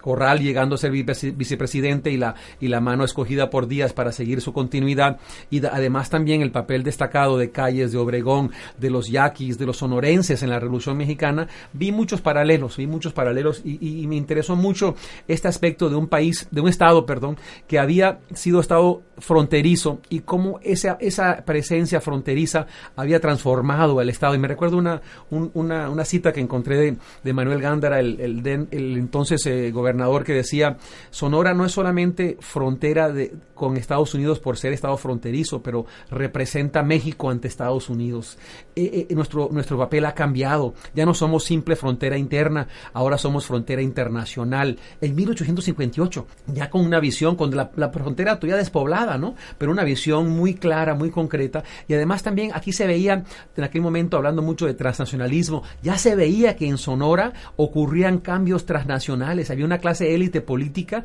Corral 0.00 0.40
llegando 0.40 0.74
a 0.74 0.78
ser 0.78 0.92
vicepresidente 0.92 2.10
y 2.10 2.16
la, 2.16 2.34
y 2.60 2.68
la 2.68 2.80
mano 2.80 3.04
escogida 3.04 3.50
por 3.50 3.66
Díaz 3.66 3.92
para 3.92 4.12
seguir 4.12 4.40
su 4.40 4.52
continuidad 4.52 5.18
y 5.50 5.64
además 5.64 6.10
también 6.10 6.42
el 6.42 6.50
papel 6.50 6.82
destacado 6.82 7.38
de 7.38 7.50
Calles, 7.50 7.92
de 7.92 7.98
Obregón, 7.98 8.50
de 8.78 8.90
los 8.90 9.08
yaquis, 9.08 9.58
de 9.58 9.66
los 9.66 9.78
sonorenses 9.78 10.42
en 10.42 10.50
la 10.50 10.60
Revolución 10.60 10.96
Mexicana, 10.96 11.48
vi 11.72 11.92
muchos 11.92 12.20
paralelos, 12.20 12.76
vi 12.76 12.86
muchos 12.86 13.12
paralelos 13.12 13.62
y, 13.64 14.06
me 14.08 14.16
interesó 14.16 14.56
mucho 14.56 14.94
este 15.26 15.48
aspecto 15.48 15.90
de 15.90 15.96
un 15.96 16.06
país, 16.06 16.48
de 16.50 16.60
un 16.60 16.68
estado, 16.68 17.04
perdón, 17.04 17.36
que 17.66 17.78
había 17.78 18.20
sido 18.34 18.60
estado 18.60 19.02
fronterizo 19.18 20.00
y 20.08 20.20
cómo 20.20 20.60
esa, 20.62 20.96
esa 21.00 21.44
presencia 21.44 22.00
fronteriza 22.00 22.66
había 22.96 23.20
transformado 23.20 24.00
el 24.00 24.08
estado. 24.08 24.34
Y 24.34 24.38
me 24.38 24.48
recuerdo 24.48 24.76
una, 24.76 25.02
una, 25.30 25.90
una, 25.90 26.04
cita 26.04 26.32
que 26.32 26.40
encontré 26.40 26.76
de, 26.76 26.96
de 27.22 27.32
Manuel 27.32 27.60
Gándara, 27.60 28.00
el, 28.00 28.20
el, 28.20 28.68
el 28.70 28.97
entonces 28.98 29.44
eh, 29.46 29.70
gobernador 29.70 30.24
que 30.24 30.32
decía, 30.32 30.76
Sonora 31.10 31.54
no 31.54 31.64
es 31.64 31.72
solamente 31.72 32.36
frontera 32.40 33.10
de, 33.10 33.34
con 33.54 33.76
Estados 33.76 34.14
Unidos 34.14 34.40
por 34.40 34.56
ser 34.56 34.72
estado 34.72 34.96
fronterizo, 34.96 35.62
pero 35.62 35.86
representa 36.10 36.82
México 36.82 37.30
ante 37.30 37.48
Estados 37.48 37.88
Unidos. 37.88 38.38
Eh, 38.74 39.06
eh, 39.08 39.14
nuestro, 39.14 39.48
nuestro 39.52 39.78
papel 39.78 40.04
ha 40.06 40.14
cambiado, 40.14 40.74
ya 40.94 41.06
no 41.06 41.14
somos 41.14 41.44
simple 41.44 41.76
frontera 41.76 42.18
interna, 42.18 42.68
ahora 42.92 43.18
somos 43.18 43.46
frontera 43.46 43.82
internacional. 43.82 44.78
En 45.00 45.14
1858, 45.14 46.26
ya 46.48 46.70
con 46.70 46.84
una 46.84 47.00
visión, 47.00 47.36
con 47.36 47.54
la, 47.54 47.70
la 47.76 47.90
frontera 47.90 48.38
todavía 48.38 48.56
despoblada, 48.56 49.18
¿no? 49.18 49.34
Pero 49.58 49.72
una 49.72 49.84
visión 49.84 50.30
muy 50.30 50.54
clara, 50.54 50.94
muy 50.94 51.10
concreta, 51.10 51.62
y 51.86 51.94
además 51.94 52.22
también 52.22 52.50
aquí 52.54 52.72
se 52.72 52.86
veía, 52.86 53.24
en 53.56 53.64
aquel 53.64 53.82
momento 53.82 54.16
hablando 54.16 54.42
mucho 54.42 54.66
de 54.66 54.74
transnacionalismo, 54.74 55.62
ya 55.82 55.98
se 55.98 56.16
veía 56.16 56.56
que 56.56 56.66
en 56.66 56.78
Sonora 56.78 57.32
ocurrían 57.56 58.18
cambios 58.18 58.66
transnacionales 58.66 58.87
nacionales, 58.88 59.50
había 59.50 59.64
una 59.64 59.78
clase 59.78 60.14
élite 60.14 60.40
política 60.40 61.04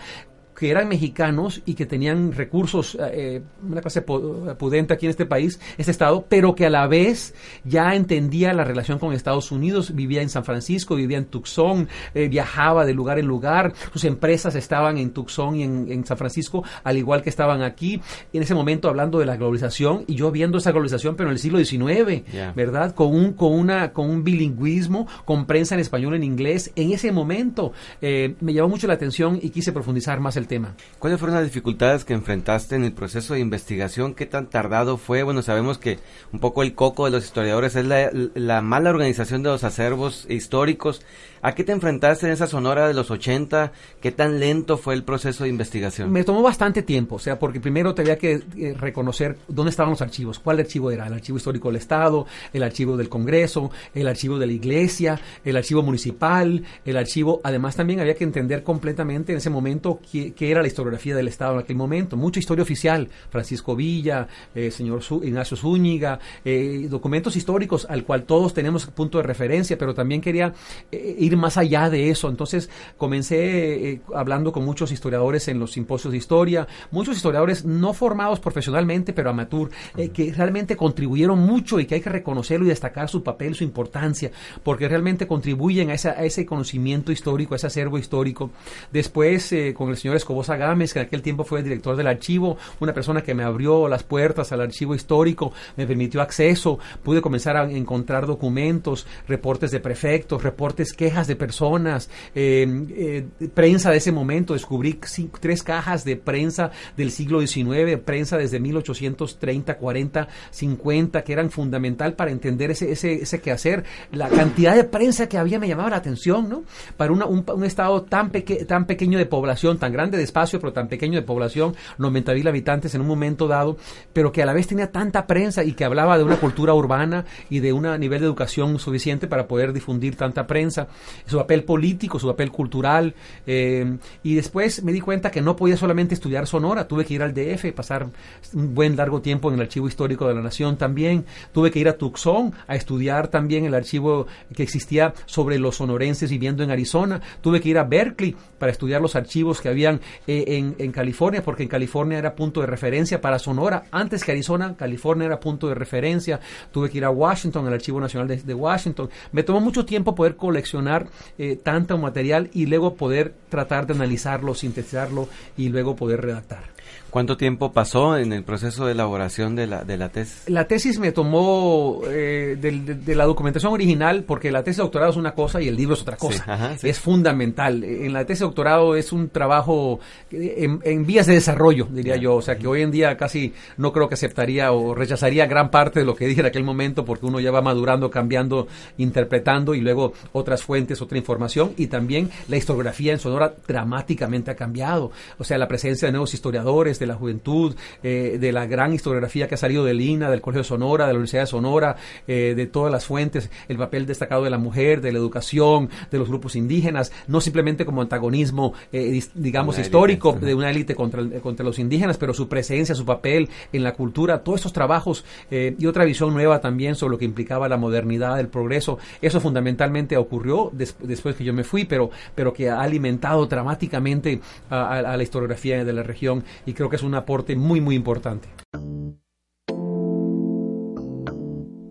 que 0.55 0.69
eran 0.69 0.87
mexicanos 0.87 1.61
y 1.65 1.73
que 1.73 1.85
tenían 1.85 2.31
recursos, 2.31 2.97
eh, 2.99 3.41
una 3.67 3.81
clase 3.81 4.01
pudente 4.01 4.93
aquí 4.93 5.05
en 5.05 5.11
este 5.11 5.25
país, 5.25 5.59
este 5.77 5.91
estado, 5.91 6.25
pero 6.27 6.55
que 6.55 6.65
a 6.65 6.69
la 6.69 6.87
vez 6.87 7.33
ya 7.63 7.95
entendía 7.95 8.53
la 8.53 8.63
relación 8.63 8.99
con 8.99 9.13
Estados 9.13 9.51
Unidos, 9.51 9.93
vivía 9.95 10.21
en 10.21 10.29
San 10.29 10.43
Francisco, 10.43 10.95
vivía 10.95 11.17
en 11.17 11.25
Tucson, 11.25 11.87
eh, 12.13 12.27
viajaba 12.27 12.85
de 12.85 12.93
lugar 12.93 13.19
en 13.19 13.25
lugar, 13.25 13.73
sus 13.91 14.03
empresas 14.05 14.55
estaban 14.55 14.97
en 14.97 15.11
Tucson 15.11 15.55
y 15.55 15.63
en, 15.63 16.03
San 16.05 16.17
Francisco, 16.17 16.63
al 16.83 16.97
igual 16.97 17.21
que 17.21 17.29
estaban 17.29 17.61
aquí, 17.61 18.01
en 18.33 18.43
ese 18.43 18.53
momento 18.53 18.89
hablando 18.89 19.19
de 19.19 19.25
la 19.25 19.37
globalización 19.37 20.03
y 20.07 20.15
yo 20.15 20.31
viendo 20.31 20.57
esa 20.57 20.71
globalización, 20.71 21.15
pero 21.15 21.29
en 21.29 21.33
el 21.33 21.39
siglo 21.39 21.63
XIX, 21.63 22.23
¿verdad? 22.55 22.93
Con 22.93 23.15
un, 23.15 23.33
con, 23.33 23.53
una, 23.53 23.93
con 23.93 24.09
un 24.09 24.23
bilingüismo, 24.23 25.07
con 25.23 25.45
prensa 25.45 25.75
en 25.75 25.81
español, 25.81 26.15
en 26.15 26.23
inglés, 26.23 26.71
en 26.75 26.91
ese 26.91 27.11
momento 27.11 27.71
eh, 28.01 28.35
me 28.41 28.53
llamó 28.53 28.69
mucho 28.69 28.87
la 28.87 28.93
atención 28.93 29.39
y 29.41 29.49
quise 29.49 29.71
profundizar 29.71 30.19
más 30.19 30.35
el 30.35 30.42
tema 30.47 30.53
tema. 30.53 30.75
¿Cuáles 30.99 31.19
fueron 31.19 31.35
las 31.35 31.45
dificultades 31.45 32.05
que 32.05 32.13
enfrentaste 32.13 32.75
en 32.75 32.83
el 32.83 32.93
proceso 32.93 33.33
de 33.33 33.39
investigación? 33.39 34.13
¿Qué 34.13 34.25
tan 34.25 34.49
tardado 34.49 34.97
fue? 34.97 35.23
Bueno, 35.23 35.41
sabemos 35.41 35.77
que 35.77 35.99
un 36.31 36.39
poco 36.39 36.63
el 36.63 36.75
coco 36.75 37.05
de 37.05 37.11
los 37.11 37.25
historiadores 37.25 37.75
es 37.75 37.85
la, 37.85 38.09
la 38.35 38.61
mala 38.61 38.89
organización 38.89 39.43
de 39.43 39.49
los 39.49 39.63
acervos 39.63 40.25
históricos. 40.29 41.01
¿A 41.41 41.55
qué 41.55 41.65
te 41.65 41.73
enfrentaste 41.73 42.25
en 42.25 42.31
esa 42.31 42.47
Sonora 42.47 42.87
de 42.87 42.93
los 42.93 43.11
80? 43.11 43.73
¿Qué 43.99 44.13
tan 44.13 44.39
lento 44.39 44.77
fue 44.77 44.93
el 44.93 45.03
proceso 45.03 45.43
de 45.43 45.49
investigación? 45.49 46.09
Me 46.09 46.23
tomó 46.23 46.41
bastante 46.41 46.83
tiempo, 46.83 47.15
o 47.15 47.19
sea, 47.19 47.37
porque 47.37 47.59
primero 47.59 47.93
tenía 47.93 48.17
que 48.17 48.41
eh, 48.55 48.73
reconocer 48.79 49.37
dónde 49.49 49.71
estaban 49.71 49.91
los 49.91 50.01
archivos. 50.01 50.39
¿Cuál 50.39 50.59
archivo 50.59 50.89
era? 50.89 51.05
El 51.05 51.13
archivo 51.13 51.37
histórico 51.37 51.67
del 51.67 51.75
Estado, 51.75 52.25
el 52.53 52.63
archivo 52.63 52.95
del 52.95 53.09
Congreso, 53.09 53.71
el 53.93 54.07
archivo 54.07 54.39
de 54.39 54.47
la 54.47 54.53
Iglesia, 54.53 55.19
el 55.43 55.57
archivo 55.57 55.81
municipal, 55.81 56.63
el 56.85 56.95
archivo... 56.95 57.41
Además, 57.43 57.75
también 57.75 57.99
había 57.99 58.15
que 58.15 58.23
entender 58.23 58.63
completamente 58.63 59.33
en 59.33 59.39
ese 59.39 59.49
momento 59.49 59.99
qué, 60.33 60.51
era 60.51 60.61
la 60.61 60.67
historiografía 60.67 61.15
del 61.15 61.27
Estado 61.27 61.53
en 61.53 61.59
aquel 61.59 61.75
momento. 61.75 62.17
Mucha 62.17 62.39
historia 62.39 62.63
oficial, 62.63 63.09
Francisco 63.29 63.75
Villa, 63.75 64.27
eh, 64.53 64.71
señor 64.71 65.01
Ignacio 65.23 65.57
Zúñiga, 65.57 66.19
eh, 66.45 66.87
documentos 66.89 67.35
históricos 67.35 67.85
al 67.89 68.03
cual 68.03 68.23
todos 68.23 68.53
tenemos 68.53 68.85
punto 68.87 69.17
de 69.17 69.23
referencia, 69.23 69.77
pero 69.77 69.93
también 69.93 70.21
quería 70.21 70.53
ir 70.91 71.37
más 71.37 71.57
allá 71.57 71.89
de 71.89 72.09
eso. 72.09 72.29
Entonces 72.29 72.69
comencé 72.97 73.91
eh, 73.93 74.01
hablando 74.15 74.51
con 74.51 74.65
muchos 74.65 74.91
historiadores 74.91 75.47
en 75.47 75.59
los 75.59 75.71
simposios 75.71 76.11
de 76.11 76.17
historia, 76.17 76.67
muchos 76.91 77.15
historiadores 77.15 77.65
no 77.65 77.93
formados 77.93 78.39
profesionalmente, 78.39 79.13
pero 79.13 79.29
amateur, 79.29 79.69
eh, 79.97 80.09
que 80.09 80.31
realmente 80.33 80.75
contribuyeron 80.75 81.39
mucho 81.39 81.79
y 81.79 81.85
que 81.85 81.95
hay 81.95 82.01
que 82.01 82.09
reconocerlo 82.09 82.65
y 82.65 82.69
destacar 82.69 83.09
su 83.09 83.23
papel, 83.23 83.55
su 83.55 83.63
importancia, 83.63 84.31
porque 84.63 84.87
realmente 84.87 85.27
contribuyen 85.27 85.89
a, 85.89 85.93
ese 85.93 86.45
conocimiento 86.45 87.11
histórico, 87.11 87.53
a 87.53 87.57
ese 87.57 87.67
acervo 87.67 87.97
histórico. 87.97 88.51
Después, 88.91 89.51
eh, 89.51 89.73
con 89.75 89.89
el 89.89 89.97
señor 89.97 90.17
Escobosa 90.23 90.55
Gámez, 90.55 90.93
que 90.93 90.99
en 90.99 91.05
aquel 91.05 91.21
tiempo 91.21 91.43
fue 91.43 91.59
el 91.59 91.65
director 91.65 91.95
del 91.95 92.07
archivo, 92.07 92.57
una 92.79 92.93
persona 92.93 93.21
que 93.21 93.33
me 93.33 93.43
abrió 93.43 93.87
las 93.87 94.03
puertas 94.03 94.51
al 94.51 94.61
archivo 94.61 94.95
histórico, 94.95 95.53
me 95.77 95.85
permitió 95.85 96.21
acceso, 96.21 96.79
pude 97.03 97.21
comenzar 97.21 97.57
a 97.57 97.69
encontrar 97.69 98.25
documentos, 98.25 99.05
reportes 99.27 99.71
de 99.71 99.79
prefectos, 99.79 100.43
reportes, 100.43 100.93
quejas 100.93 101.27
de 101.27 101.35
personas, 101.35 102.09
eh, 102.35 102.65
eh, 102.95 103.47
prensa 103.53 103.91
de 103.91 103.97
ese 103.97 104.11
momento, 104.11 104.53
descubrí 104.53 104.99
tres 105.39 105.63
cajas 105.63 106.05
de 106.05 106.15
prensa 106.15 106.71
del 106.97 107.11
siglo 107.11 107.45
XIX, 107.45 107.97
prensa 108.03 108.37
desde 108.37 108.59
1830, 108.59 109.77
40, 109.77 110.27
50, 110.51 111.23
que 111.23 111.33
eran 111.33 111.51
fundamental 111.51 112.13
para 112.13 112.31
entender 112.31 112.71
ese, 112.71 112.91
ese, 112.91 113.21
ese 113.23 113.41
quehacer. 113.41 113.83
La 114.11 114.29
cantidad 114.29 114.75
de 114.75 114.83
prensa 114.83 115.27
que 115.27 115.37
había 115.37 115.59
me 115.59 115.67
llamaba 115.67 115.89
la 115.89 115.97
atención, 115.97 116.49
¿no? 116.49 116.63
Para 116.97 117.11
un, 117.11 117.63
estado 117.63 118.03
tan, 118.03 118.31
tan 118.67 118.85
pequeño 118.85 119.17
de 119.17 119.25
población, 119.25 119.77
tan 119.77 119.91
grande 119.91 120.12
de 120.17 120.23
espacio, 120.23 120.59
pero 120.59 120.73
tan 120.73 120.87
pequeño 120.87 121.19
de 121.19 121.25
población, 121.25 121.75
90 121.97 122.33
mil 122.33 122.47
habitantes 122.47 122.95
en 122.95 123.01
un 123.01 123.07
momento 123.07 123.47
dado, 123.47 123.77
pero 124.13 124.31
que 124.31 124.41
a 124.41 124.45
la 124.45 124.53
vez 124.53 124.67
tenía 124.67 124.91
tanta 124.91 125.27
prensa 125.27 125.63
y 125.63 125.73
que 125.73 125.85
hablaba 125.85 126.17
de 126.17 126.23
una 126.23 126.37
cultura 126.37 126.73
urbana 126.73 127.25
y 127.49 127.59
de 127.59 127.73
un 127.73 127.83
nivel 127.99 128.21
de 128.21 128.25
educación 128.25 128.79
suficiente 128.79 129.27
para 129.27 129.47
poder 129.47 129.73
difundir 129.73 130.15
tanta 130.15 130.47
prensa 130.47 130.87
su 131.25 131.37
papel 131.37 131.63
político, 131.63 132.19
su 132.19 132.27
papel 132.27 132.51
cultural. 132.51 133.13
Eh, 133.45 133.97
y 134.23 134.35
después 134.35 134.83
me 134.83 134.91
di 134.91 135.01
cuenta 135.01 135.31
que 135.31 135.41
no 135.41 135.55
podía 135.55 135.77
solamente 135.77 136.13
estudiar 136.13 136.47
Sonora, 136.47 136.87
tuve 136.87 137.05
que 137.05 137.13
ir 137.13 137.21
al 137.21 137.33
DF, 137.33 137.71
pasar 137.73 138.07
un 138.53 138.73
buen 138.73 138.95
largo 138.95 139.21
tiempo 139.21 139.49
en 139.49 139.55
el 139.55 139.61
Archivo 139.61 139.87
Histórico 139.87 140.27
de 140.27 140.35
la 140.35 140.41
Nación 140.41 140.77
también. 140.77 141.25
Tuve 141.51 141.71
que 141.71 141.79
ir 141.79 141.89
a 141.89 141.97
Tucson 141.97 142.53
a 142.67 142.75
estudiar 142.75 143.27
también 143.27 143.65
el 143.65 143.73
archivo 143.73 144.27
que 144.55 144.63
existía 144.63 145.13
sobre 145.25 145.59
los 145.59 145.77
sonorenses 145.77 146.29
viviendo 146.29 146.63
en 146.63 146.71
Arizona. 146.71 147.21
Tuve 147.41 147.61
que 147.61 147.69
ir 147.69 147.77
a 147.77 147.83
Berkeley 147.83 148.35
para 148.57 148.71
estudiar 148.71 149.01
los 149.01 149.15
archivos 149.15 149.61
que 149.61 149.69
habían 149.69 149.99
eh, 150.27 150.73
en, 150.77 150.91
California, 150.91 151.43
porque 151.43 151.63
en 151.63 151.69
California 151.69 152.17
era 152.17 152.35
punto 152.35 152.61
de 152.61 152.67
referencia 152.67 153.19
para 153.21 153.39
Sonora. 153.39 153.85
Antes 153.91 154.23
que 154.23 154.31
Arizona, 154.31 154.75
California 154.75 155.25
era 155.25 155.39
punto 155.39 155.67
de 155.67 155.75
referencia. 155.75 156.39
Tuve 156.71 156.89
que 156.89 156.97
ir 156.97 157.05
a 157.05 157.09
Washington, 157.09 157.67
al 157.67 157.73
Archivo 157.73 157.99
Nacional 157.99 158.27
de, 158.27 158.37
de 158.37 158.53
Washington. 158.53 159.09
Me 159.31 159.43
tomó 159.43 159.59
mucho 159.59 159.85
tiempo 159.85 160.15
poder 160.15 160.35
coleccionar 160.35 161.07
eh, 161.37 161.57
tanto 161.61 161.97
material 161.97 162.49
y 162.53 162.65
luego 162.65 162.95
poder 162.95 163.33
tratar 163.49 163.87
de 163.87 163.93
analizarlo, 163.93 164.53
sintetizarlo 164.53 165.27
y 165.57 165.69
luego 165.69 165.95
poder 165.95 166.21
redactar. 166.21 166.72
¿Cuánto 167.13 167.37
tiempo 167.37 167.71
pasó 167.71 168.17
en 168.17 168.33
el 168.33 168.43
proceso 168.43 168.87
de 168.87 168.93
elaboración 168.93 169.55
de 169.55 169.67
la, 169.67 169.83
de 169.83 169.97
la 169.97 170.09
tesis? 170.09 170.49
La 170.49 170.65
tesis 170.65 170.97
me 170.97 171.11
tomó 171.11 172.01
eh, 172.07 172.57
de, 172.59 173.13
la 173.13 173.25
documentación 173.25 173.71
original, 173.71 174.23
porque 174.23 174.51
la 174.51 174.63
tesis 174.63 174.77
de 174.77 174.81
doctorado 174.85 175.11
es 175.11 175.17
una 175.17 175.35
cosa 175.35 175.61
y 175.61 175.67
el 175.67 175.75
libro 175.75 175.93
es 175.93 176.01
otra 176.01 176.17
cosa. 176.17 176.75
Es 176.81 176.99
fundamental. 176.99 177.83
En 177.83 178.13
la 178.13 178.25
tesis 178.25 178.39
de 178.39 178.45
doctorado 178.45 178.95
es 178.95 179.13
un 179.13 179.29
trabajo 179.29 179.99
en, 180.31 181.05
vías 181.05 181.27
de 181.27 181.35
desarrollo, 181.35 181.87
diría 181.91 182.15
yo. 182.15 182.33
O 182.33 182.41
sea, 182.41 182.57
que 182.57 182.65
hoy 182.65 182.81
en 182.81 182.89
día 182.89 183.15
casi 183.15 183.53
no 183.77 183.93
creo 183.93 184.09
que 184.09 184.15
aceptaría 184.15 184.71
o 184.71 184.95
rechazaría 184.95 185.45
gran 185.45 185.69
parte 185.69 185.99
de 185.99 186.07
lo 186.07 186.15
que 186.15 186.25
dije 186.25 186.39
en 186.39 186.47
aquel 186.47 186.63
momento, 186.63 187.05
porque 187.05 187.27
uno 187.27 187.39
ya 187.39 187.51
va 187.51 187.61
madurando, 187.61 188.09
cambiando, 188.09 188.67
interpretando 188.97 189.75
y 189.75 189.81
luego 189.81 190.13
otras 190.31 190.63
fuentes, 190.63 190.99
otra 190.99 191.19
información. 191.19 191.73
Y 191.77 191.85
también 191.85 192.31
la 192.47 192.57
historiografía 192.57 193.13
en 193.13 193.19
Sonora 193.19 193.53
dramáticamente 193.67 194.49
ha 194.49 194.55
cambiado. 194.55 195.11
O 195.37 195.43
sea, 195.43 195.59
la 195.59 195.67
presencia 195.67 196.07
de 196.07 196.11
nuevos 196.11 196.33
historiadores, 196.33 197.02
de 197.03 197.07
la 197.07 197.15
juventud, 197.15 197.75
eh, 198.01 198.37
de 198.39 198.51
la 198.51 198.65
gran 198.65 198.93
historiografía 198.93 199.47
que 199.47 199.55
ha 199.55 199.57
salido 199.57 199.83
del 199.83 200.01
INA, 200.01 200.29
del 200.29 200.41
Colegio 200.41 200.61
de 200.61 200.67
Sonora, 200.67 201.05
de 201.05 201.13
la 201.13 201.17
Universidad 201.17 201.43
de 201.43 201.47
Sonora, 201.47 201.95
eh, 202.27 202.53
de 202.55 202.65
todas 202.65 202.91
las 202.91 203.05
fuentes, 203.05 203.49
el 203.67 203.77
papel 203.77 204.05
destacado 204.05 204.43
de 204.43 204.49
la 204.49 204.57
mujer, 204.57 205.01
de 205.01 205.11
la 205.11 205.19
educación, 205.19 205.89
de 206.11 206.17
los 206.17 206.29
grupos 206.29 206.55
indígenas, 206.55 207.11
no 207.27 207.41
simplemente 207.41 207.85
como 207.85 208.01
antagonismo, 208.01 208.73
eh, 208.91 209.21
digamos, 209.35 209.77
histórico 209.77 210.33
de 210.33 210.55
una 210.55 210.69
élite 210.69 210.95
contra, 210.95 211.23
contra 211.41 211.65
los 211.65 211.79
indígenas, 211.79 212.17
pero 212.17 212.33
su 212.33 212.47
presencia, 212.47 212.95
su 212.95 213.05
papel 213.05 213.49
en 213.71 213.83
la 213.83 213.93
cultura, 213.93 214.43
todos 214.43 214.59
estos 214.59 214.73
trabajos 214.73 215.25
y 215.51 215.85
otra 215.85 216.05
visión 216.05 216.33
nueva 216.33 216.61
también 216.61 216.95
sobre 216.95 217.11
lo 217.11 217.17
que 217.17 217.25
implicaba 217.25 217.67
la 217.67 217.77
modernidad, 217.77 218.39
el 218.39 218.47
progreso. 218.47 218.97
Eso 219.21 219.39
fundamentalmente 219.39 220.17
ocurrió 220.17 220.71
después 220.73 221.35
que 221.35 221.43
yo 221.43 221.53
me 221.53 221.63
fui, 221.63 221.85
pero, 221.85 222.09
pero 222.35 222.53
que 222.53 222.69
ha 222.69 222.81
alimentado 222.81 223.45
dramáticamente 223.45 224.41
a, 224.69 224.99
a 224.99 225.17
la 225.17 225.23
historiografía 225.23 225.83
de 225.83 225.93
la 225.93 226.03
región 226.03 226.43
y 226.65 226.73
creo 226.73 226.89
que 226.89 226.92
es 226.95 227.03
un 227.03 227.15
aporte 227.15 227.55
muy, 227.55 227.81
muy 227.81 227.95
importante. 227.95 228.49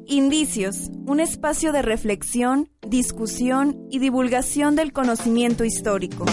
Indicios, 0.07 0.91
un 1.07 1.21
espacio 1.21 1.73
de 1.73 1.81
reflexión, 1.83 2.69
discusión 2.87 3.87
y 3.91 3.99
divulgación 3.99 4.77
del 4.77 4.93
conocimiento 4.93 5.65
histórico. 5.65 6.27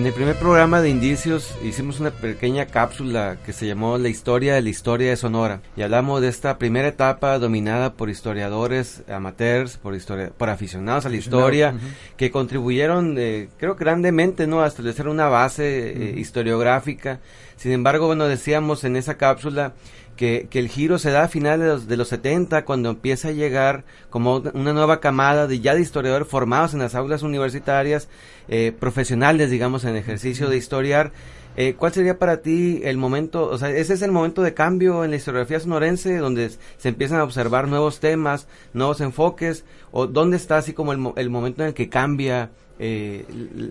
En 0.00 0.06
el 0.06 0.14
primer 0.14 0.36
programa 0.36 0.80
de 0.80 0.88
Indicios 0.88 1.54
hicimos 1.62 2.00
una 2.00 2.10
pequeña 2.10 2.64
cápsula 2.64 3.36
que 3.44 3.52
se 3.52 3.66
llamó 3.66 3.98
La 3.98 4.08
historia 4.08 4.54
de 4.54 4.62
la 4.62 4.70
historia 4.70 5.10
de 5.10 5.16
Sonora. 5.18 5.60
Y 5.76 5.82
hablamos 5.82 6.22
de 6.22 6.28
esta 6.28 6.56
primera 6.56 6.88
etapa 6.88 7.38
dominada 7.38 7.92
por 7.92 8.08
historiadores 8.08 9.02
amateurs, 9.10 9.76
por, 9.76 9.94
por 10.38 10.48
aficionados 10.48 11.04
a 11.04 11.10
la 11.10 11.16
historia, 11.16 11.74
que 12.16 12.30
contribuyeron, 12.30 13.16
eh, 13.18 13.50
creo, 13.58 13.74
grandemente 13.74 14.46
¿no? 14.46 14.62
a 14.62 14.68
establecer 14.68 15.06
una 15.06 15.28
base 15.28 15.90
eh, 15.90 16.14
historiográfica. 16.18 17.20
Sin 17.58 17.72
embargo, 17.72 18.06
bueno, 18.06 18.26
decíamos 18.26 18.84
en 18.84 18.96
esa 18.96 19.18
cápsula 19.18 19.74
que, 20.20 20.48
que 20.50 20.58
el 20.58 20.68
giro 20.68 20.98
se 20.98 21.10
da 21.10 21.22
a 21.22 21.28
finales 21.28 21.60
de 21.60 21.66
los, 21.72 21.88
de 21.88 21.96
los 21.96 22.08
70 22.08 22.66
cuando 22.66 22.90
empieza 22.90 23.28
a 23.28 23.32
llegar 23.32 23.84
como 24.10 24.42
una 24.52 24.74
nueva 24.74 25.00
camada 25.00 25.46
de 25.46 25.60
ya 25.60 25.74
de 25.74 25.80
historiadores 25.80 26.28
formados 26.28 26.74
en 26.74 26.80
las 26.80 26.94
aulas 26.94 27.22
universitarias, 27.22 28.06
eh, 28.46 28.74
profesionales, 28.78 29.50
digamos, 29.50 29.86
en 29.86 29.96
ejercicio 29.96 30.50
de 30.50 30.58
historiar. 30.58 31.12
Eh, 31.56 31.72
¿Cuál 31.74 31.94
sería 31.94 32.18
para 32.18 32.42
ti 32.42 32.82
el 32.84 32.98
momento, 32.98 33.48
o 33.48 33.56
sea, 33.56 33.70
ese 33.70 33.94
es 33.94 34.02
el 34.02 34.12
momento 34.12 34.42
de 34.42 34.52
cambio 34.52 35.04
en 35.04 35.10
la 35.10 35.16
historiografía 35.16 35.58
sonorense, 35.58 36.18
donde 36.18 36.50
se 36.76 36.88
empiezan 36.90 37.18
a 37.18 37.24
observar 37.24 37.66
nuevos 37.66 37.98
temas, 37.98 38.46
nuevos 38.74 39.00
enfoques, 39.00 39.64
o 39.90 40.06
dónde 40.06 40.36
está 40.36 40.58
así 40.58 40.74
como 40.74 40.92
el, 40.92 41.00
el 41.16 41.30
momento 41.30 41.62
en 41.62 41.68
el 41.68 41.74
que 41.74 41.88
cambia 41.88 42.50
eh, 42.82 43.26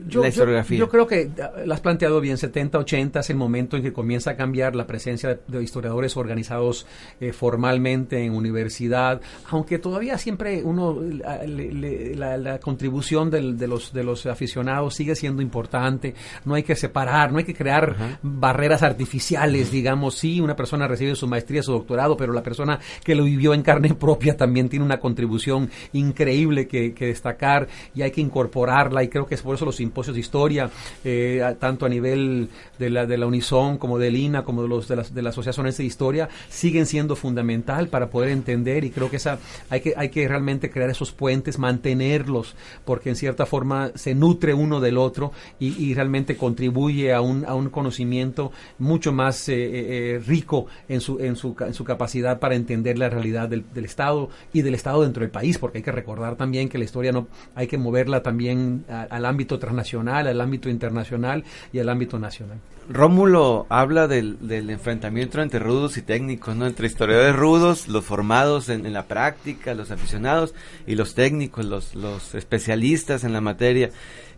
yo, 0.07 0.21
la 0.21 0.27
historiografía. 0.27 0.77
Yo, 0.77 0.85
yo, 0.85 0.89
creo 0.89 1.07
que 1.07 1.31
lo 1.65 1.73
has 1.73 1.81
planteado 1.81 2.21
bien, 2.21 2.37
70, 2.37 2.77
80 2.77 3.21
es 3.21 3.29
el 3.31 3.37
momento 3.37 3.75
en 3.75 3.81
que 3.81 3.91
comienza 3.91 4.31
a 4.31 4.35
cambiar 4.35 4.75
la 4.75 4.85
presencia 4.85 5.29
de, 5.29 5.39
de 5.47 5.63
historiadores 5.63 6.15
organizados 6.15 6.85
eh, 7.19 7.33
formalmente 7.33 8.23
en 8.23 8.35
universidad, 8.35 9.19
aunque 9.49 9.79
todavía 9.79 10.19
siempre 10.19 10.61
uno, 10.63 11.01
la, 11.01 11.41
la, 11.43 12.37
la 12.37 12.59
contribución 12.59 13.31
del, 13.31 13.57
de, 13.57 13.67
los, 13.67 13.91
de 13.93 14.03
los 14.03 14.27
aficionados 14.27 14.93
sigue 14.93 15.15
siendo 15.15 15.41
importante, 15.41 16.13
no 16.45 16.53
hay 16.53 16.61
que 16.61 16.75
separar, 16.75 17.31
no 17.31 17.39
hay 17.39 17.45
que 17.45 17.55
crear 17.55 17.89
uh 17.89 18.03
-huh. 18.03 18.17
barreras 18.21 18.83
artificiales, 18.83 19.67
uh 19.67 19.69
-huh. 19.69 19.73
digamos, 19.73 20.15
sí, 20.19 20.39
una 20.39 20.55
persona 20.55 20.87
recibe 20.87 21.15
su 21.15 21.27
maestría, 21.27 21.63
su 21.63 21.71
doctorado, 21.71 22.15
pero 22.15 22.31
la 22.31 22.43
persona 22.43 22.79
que 23.03 23.15
lo 23.15 23.23
vivió 23.23 23.55
en 23.55 23.63
carne 23.63 23.91
propia 23.95 24.37
también 24.37 24.69
tiene 24.69 24.85
una 24.85 24.99
contribución 24.99 25.67
increíble 25.93 26.67
que, 26.67 26.93
que 26.93 27.07
destacar 27.07 27.67
y 27.95 28.03
hay 28.03 28.11
que 28.11 28.21
incorporarla 28.21 28.98
y 29.03 29.09
creo 29.09 29.25
que 29.25 29.35
es 29.35 29.41
por 29.41 29.55
eso 29.55 29.65
los 29.65 29.75
simposios 29.75 30.15
de 30.15 30.19
historia, 30.19 30.69
eh, 31.03 31.55
tanto 31.59 31.85
a 31.85 31.89
nivel 31.89 32.49
de 32.77 32.89
la, 32.89 33.05
de 33.05 33.17
la 33.17 33.25
Unison 33.25 33.77
como 33.77 33.97
del 33.97 34.15
INA, 34.15 34.43
como 34.43 34.63
de, 34.63 34.67
los, 34.67 34.87
de, 34.87 34.95
las, 34.95 35.13
de 35.13 35.21
la 35.21 35.29
Asociación 35.29 35.69
de 35.69 35.83
Historia, 35.83 36.29
siguen 36.49 36.85
siendo 36.85 37.15
fundamental 37.15 37.87
para 37.87 38.09
poder 38.09 38.29
entender 38.29 38.83
y 38.83 38.91
creo 38.91 39.09
que 39.09 39.17
esa 39.17 39.39
hay 39.69 39.81
que, 39.81 39.93
hay 39.95 40.09
que 40.09 40.27
realmente 40.27 40.69
crear 40.69 40.89
esos 40.89 41.11
puentes, 41.11 41.59
mantenerlos, 41.59 42.55
porque 42.85 43.09
en 43.09 43.15
cierta 43.15 43.45
forma 43.45 43.91
se 43.95 44.15
nutre 44.15 44.53
uno 44.53 44.79
del 44.79 44.97
otro 44.97 45.31
y, 45.59 45.89
realmente 45.99 46.37
contribuye 46.37 47.13
a 47.13 47.19
un, 47.19 47.45
a 47.45 47.55
un 47.55 47.69
conocimiento 47.69 48.51
mucho 48.77 49.11
más 49.11 49.49
eh, 49.49 49.55
eh, 49.57 50.21
rico 50.25 50.67
en 50.87 51.01
su, 51.01 51.19
en, 51.19 51.35
su, 51.35 51.55
en 51.59 51.73
su 51.73 51.83
capacidad 51.83 52.39
para 52.39 52.55
entender 52.55 52.97
la 52.97 53.09
realidad 53.09 53.49
del, 53.49 53.65
del 53.73 53.85
Estado 53.85 54.29
y 54.53 54.61
del 54.61 54.75
Estado 54.75 55.01
dentro 55.01 55.21
del 55.21 55.31
país, 55.31 55.57
porque 55.57 55.79
hay 55.79 55.83
que 55.83 55.91
recordar 55.91 56.35
también 56.35 56.69
que 56.69 56.77
la 56.77 56.85
historia 56.85 57.11
no 57.11 57.27
hay 57.55 57.67
que 57.67 57.77
moverla 57.77 58.23
también 58.23 58.85
al 58.89 59.25
ámbito 59.25 59.59
transnacional, 59.59 60.27
al 60.27 60.41
ámbito 60.41 60.69
internacional 60.69 61.43
y 61.71 61.79
al 61.79 61.89
ámbito 61.89 62.19
nacional. 62.19 62.57
Rómulo 62.89 63.67
habla 63.69 64.07
del, 64.07 64.39
enfrentamiento 64.49 65.39
entre 65.43 65.59
rudos 65.59 65.97
y 65.97 66.01
técnicos, 66.01 66.55
¿no? 66.55 66.65
Entre 66.65 66.87
historiadores 66.87 67.35
rudos, 67.35 67.87
los 67.87 68.03
formados 68.03 68.67
en, 68.67 68.91
la 68.91 69.05
práctica, 69.05 69.75
los 69.75 69.91
aficionados, 69.91 70.55
y 70.87 70.95
los 70.95 71.13
técnicos, 71.13 71.93
los, 71.93 72.33
especialistas 72.33 73.23
en 73.23 73.33
la 73.33 73.41
materia. 73.41 73.91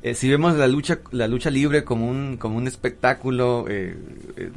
Eh, 0.04 0.16
si 0.16 0.30
vemos 0.30 0.56
la 0.58 0.68
lucha, 0.68 1.00
la 1.12 1.30
lucha 1.30 1.50
libre 1.50 1.86
como 1.86 2.10
un, 2.10 2.36
como 2.36 2.58
un 2.58 2.68
espectáculo 2.68 3.68
eh, 3.70 3.96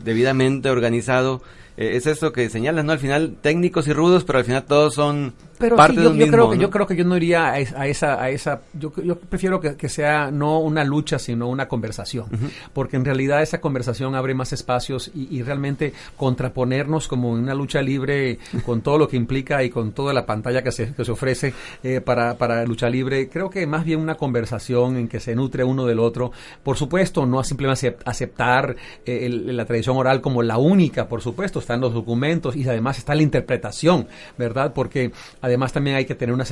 debidamente 0.03 0.71
organizado, 0.71 1.43
eh, 1.77 1.97
es 1.97 2.07
eso 2.07 2.33
que 2.33 2.49
señalas, 2.51 2.85
¿no? 2.85 2.93
Al 2.93 2.99
final 2.99 3.37
técnicos 3.41 3.89
y 3.89 3.93
rudos, 3.93 4.25
pero 4.25 4.39
al 4.39 4.45
final 4.45 4.65
todos 4.65 4.95
son 4.95 5.35
pero 5.59 5.77
parte 5.77 5.97
sí, 5.97 6.03
yo, 6.03 6.03
de 6.03 6.09
un 6.09 6.15
yo 6.19 6.27
mismo, 6.27 6.37
creo 6.37 6.51
que 6.51 6.57
¿no? 6.57 6.63
yo 6.63 6.71
creo 6.71 6.87
que 6.87 6.97
yo 6.97 7.05
no 7.05 7.17
iría 7.17 7.47
a, 7.49 7.53
a 7.53 7.87
esa 7.87 8.23
a 8.23 8.31
esa 8.31 8.61
yo, 8.73 8.93
yo 9.03 9.17
prefiero 9.19 9.61
que, 9.61 9.77
que, 9.77 9.89
sea 9.89 10.31
no 10.31 10.59
una 10.59 10.85
lucha 10.85 11.19
sino 11.19 11.49
una 11.49 11.69
conversación 11.69 12.27
uh 12.31 12.35
-huh. 12.37 12.51
porque 12.73 12.97
en 12.97 13.05
realidad 13.05 13.43
esa 13.43 13.61
conversación 13.61 14.15
abre 14.15 14.35
más 14.35 14.53
espacios 14.53 15.11
y, 15.15 15.29
y, 15.37 15.43
realmente 15.43 15.93
contraponernos 16.17 17.09
como 17.09 17.31
una 17.31 17.55
lucha 17.55 17.83
libre 17.83 18.39
con 18.65 18.81
todo 18.81 18.99
lo 18.99 19.09
que 19.09 19.17
implica 19.17 19.63
y 19.63 19.71
con 19.71 19.93
toda 19.93 20.13
la 20.13 20.27
pantalla 20.27 20.63
que 20.63 20.73
se, 20.73 20.93
que 20.93 21.05
se 21.05 21.13
ofrece 21.13 21.55
eh, 21.83 22.01
para 22.01 22.37
para 22.37 22.65
lucha 22.65 22.89
libre 22.89 23.29
creo 23.29 23.51
que 23.51 23.67
más 23.67 23.85
bien 23.85 24.01
una 24.01 24.17
conversación 24.17 24.97
en 24.97 25.09
que 25.09 25.21
se 25.21 25.35
nutre 25.35 25.65
uno 25.65 25.87
del 25.87 25.99
otro 25.99 26.33
por 26.63 26.77
supuesto 26.77 27.27
no 27.27 27.43
simplemente 27.45 27.97
aceptar 28.05 28.77
eh, 29.07 29.27
el, 29.27 29.57
la 29.57 29.65
tradición 29.65 29.97
oral 29.97 30.21
como 30.21 30.43
la 30.43 30.59
única 30.59 31.09
por 31.09 31.23
supuesto 31.23 31.59
están 31.65 31.81
los 31.81 31.93
documentos 31.93 32.57
y 32.57 32.69
además 32.69 32.99
está 32.99 33.15
la 33.15 33.23
interpretación 33.23 34.07
verdad 34.39 34.73
porque 34.73 35.13
además 35.41 35.73
también 35.73 35.97
hay 35.97 36.05
que 36.05 36.15
tener 36.15 36.35
una 36.35 36.45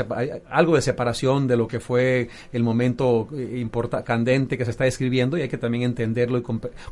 algo 0.50 0.76
de 0.76 0.82
separación 0.82 1.46
de 1.46 1.56
lo 1.56 1.68
que 1.68 1.80
fue 1.80 2.28
el 2.52 2.62
momento 2.62 3.28
eh, 3.34 3.66
candente 4.04 4.56
que 4.56 4.64
se 4.64 4.70
está 4.70 4.84
describiendo 4.84 5.36
y 5.36 5.42
hay 5.42 5.48
que 5.48 5.58
también 5.58 5.84
entenderlo 5.84 6.38
y 6.38 6.42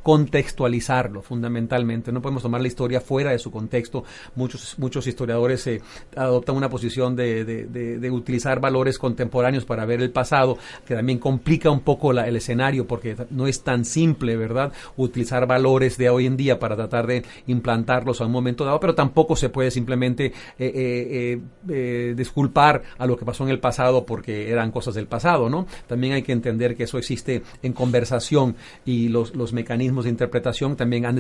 contextualizarlo 0.03 1.23
fundamentalmente. 1.23 2.13
No 2.13 2.23
podemos 2.23 2.43
tomar 2.43 2.61
la 2.61 2.69
historia 2.69 3.01
fuera 3.01 3.31
de 3.31 3.39
su 3.39 3.51
contexto. 3.51 4.05
Muchos, 4.35 4.79
muchos 4.79 5.07
historiadores 5.07 5.67
eh, 5.67 5.81
adoptan 6.17 6.57
una 6.57 6.69
posición 6.69 7.17
de, 7.17 7.45
de, 7.45 8.11
utilizar 8.11 8.61
valores 8.61 8.99
contemporáneos 8.99 9.65
para 9.65 9.85
ver 9.85 10.03
el 10.03 10.11
pasado, 10.11 10.59
que 10.85 10.95
también 10.95 11.19
complica 11.19 11.71
un 11.71 11.81
poco 11.81 12.13
la, 12.13 12.27
el 12.27 12.37
escenario 12.37 12.87
porque 12.87 13.17
no 13.31 13.47
es 13.47 13.63
tan 13.63 13.85
simple, 13.85 14.37
¿verdad? 14.37 14.73
Utilizar 14.97 15.47
valores 15.47 15.97
de 15.97 16.11
hoy 16.11 16.27
en 16.27 16.37
día 16.37 16.59
para 16.59 16.75
tratar 16.75 17.07
de 17.07 17.25
implantarlos 17.47 18.10
a 18.21 18.27
un 18.27 18.33
momento 18.33 18.65
dado, 18.65 18.81
pero 18.81 18.95
tampoco 18.95 19.37
se 19.37 19.49
puede 19.49 19.71
simplemente 19.71 20.33
eh, 20.59 21.41
eh, 21.69 22.15
disculpar 22.17 22.83
a 22.99 23.07
lo 23.07 23.17
que 23.17 23.25
pasó 23.25 23.45
en 23.45 23.51
el 23.51 23.61
pasado 23.61 24.07
porque 24.07 24.51
eran 24.51 24.71
cosas 24.71 24.95
del 24.95 25.07
pasado, 25.07 25.49
¿no? 25.49 25.67
También 25.87 26.15
hay 26.15 26.23
que 26.23 26.33
entender 26.33 26.77
que 26.77 26.85
eso 26.85 26.99
existe 26.99 27.43
en 27.63 27.73
conversación 27.73 28.57
y 28.85 29.09
los, 29.09 29.35
los 29.35 29.53
mecanismos 29.53 30.05
de 30.05 30.11
interpretación 30.11 30.77
también 30.77 31.07
han, 31.07 31.19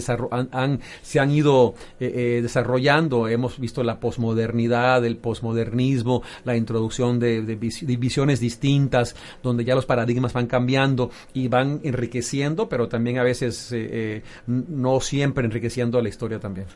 han, 0.52 0.80
se 1.02 1.20
han 1.20 1.30
ido 1.30 1.74
eh, 1.98 2.12
eh, 2.14 2.42
desarrollando. 2.42 3.28
Hemos 3.28 3.58
visto 3.58 3.82
la 3.82 4.00
posmodernidad, 4.00 5.04
el 5.04 5.16
posmodernismo, 5.16 6.22
la 6.44 6.56
introducción 6.56 7.18
de, 7.18 7.42
de, 7.42 7.56
visiones 7.56 8.40
distintas, 8.40 9.14
donde 9.42 9.64
ya 9.64 9.74
los 9.74 9.86
paradigmas 9.86 10.32
van 10.32 10.46
cambiando 10.46 11.10
y 11.32 11.48
van 11.48 11.80
enriqueciendo, 11.84 12.68
pero 12.68 12.88
también 12.88 13.18
a 13.18 13.22
veces 13.22 13.70
eh, 13.72 14.22
no 14.46 15.00
siempre 15.00 15.44
enriqueciendo 15.44 16.00
la 16.00 16.08
historia 16.08 16.38
también. 16.38 16.66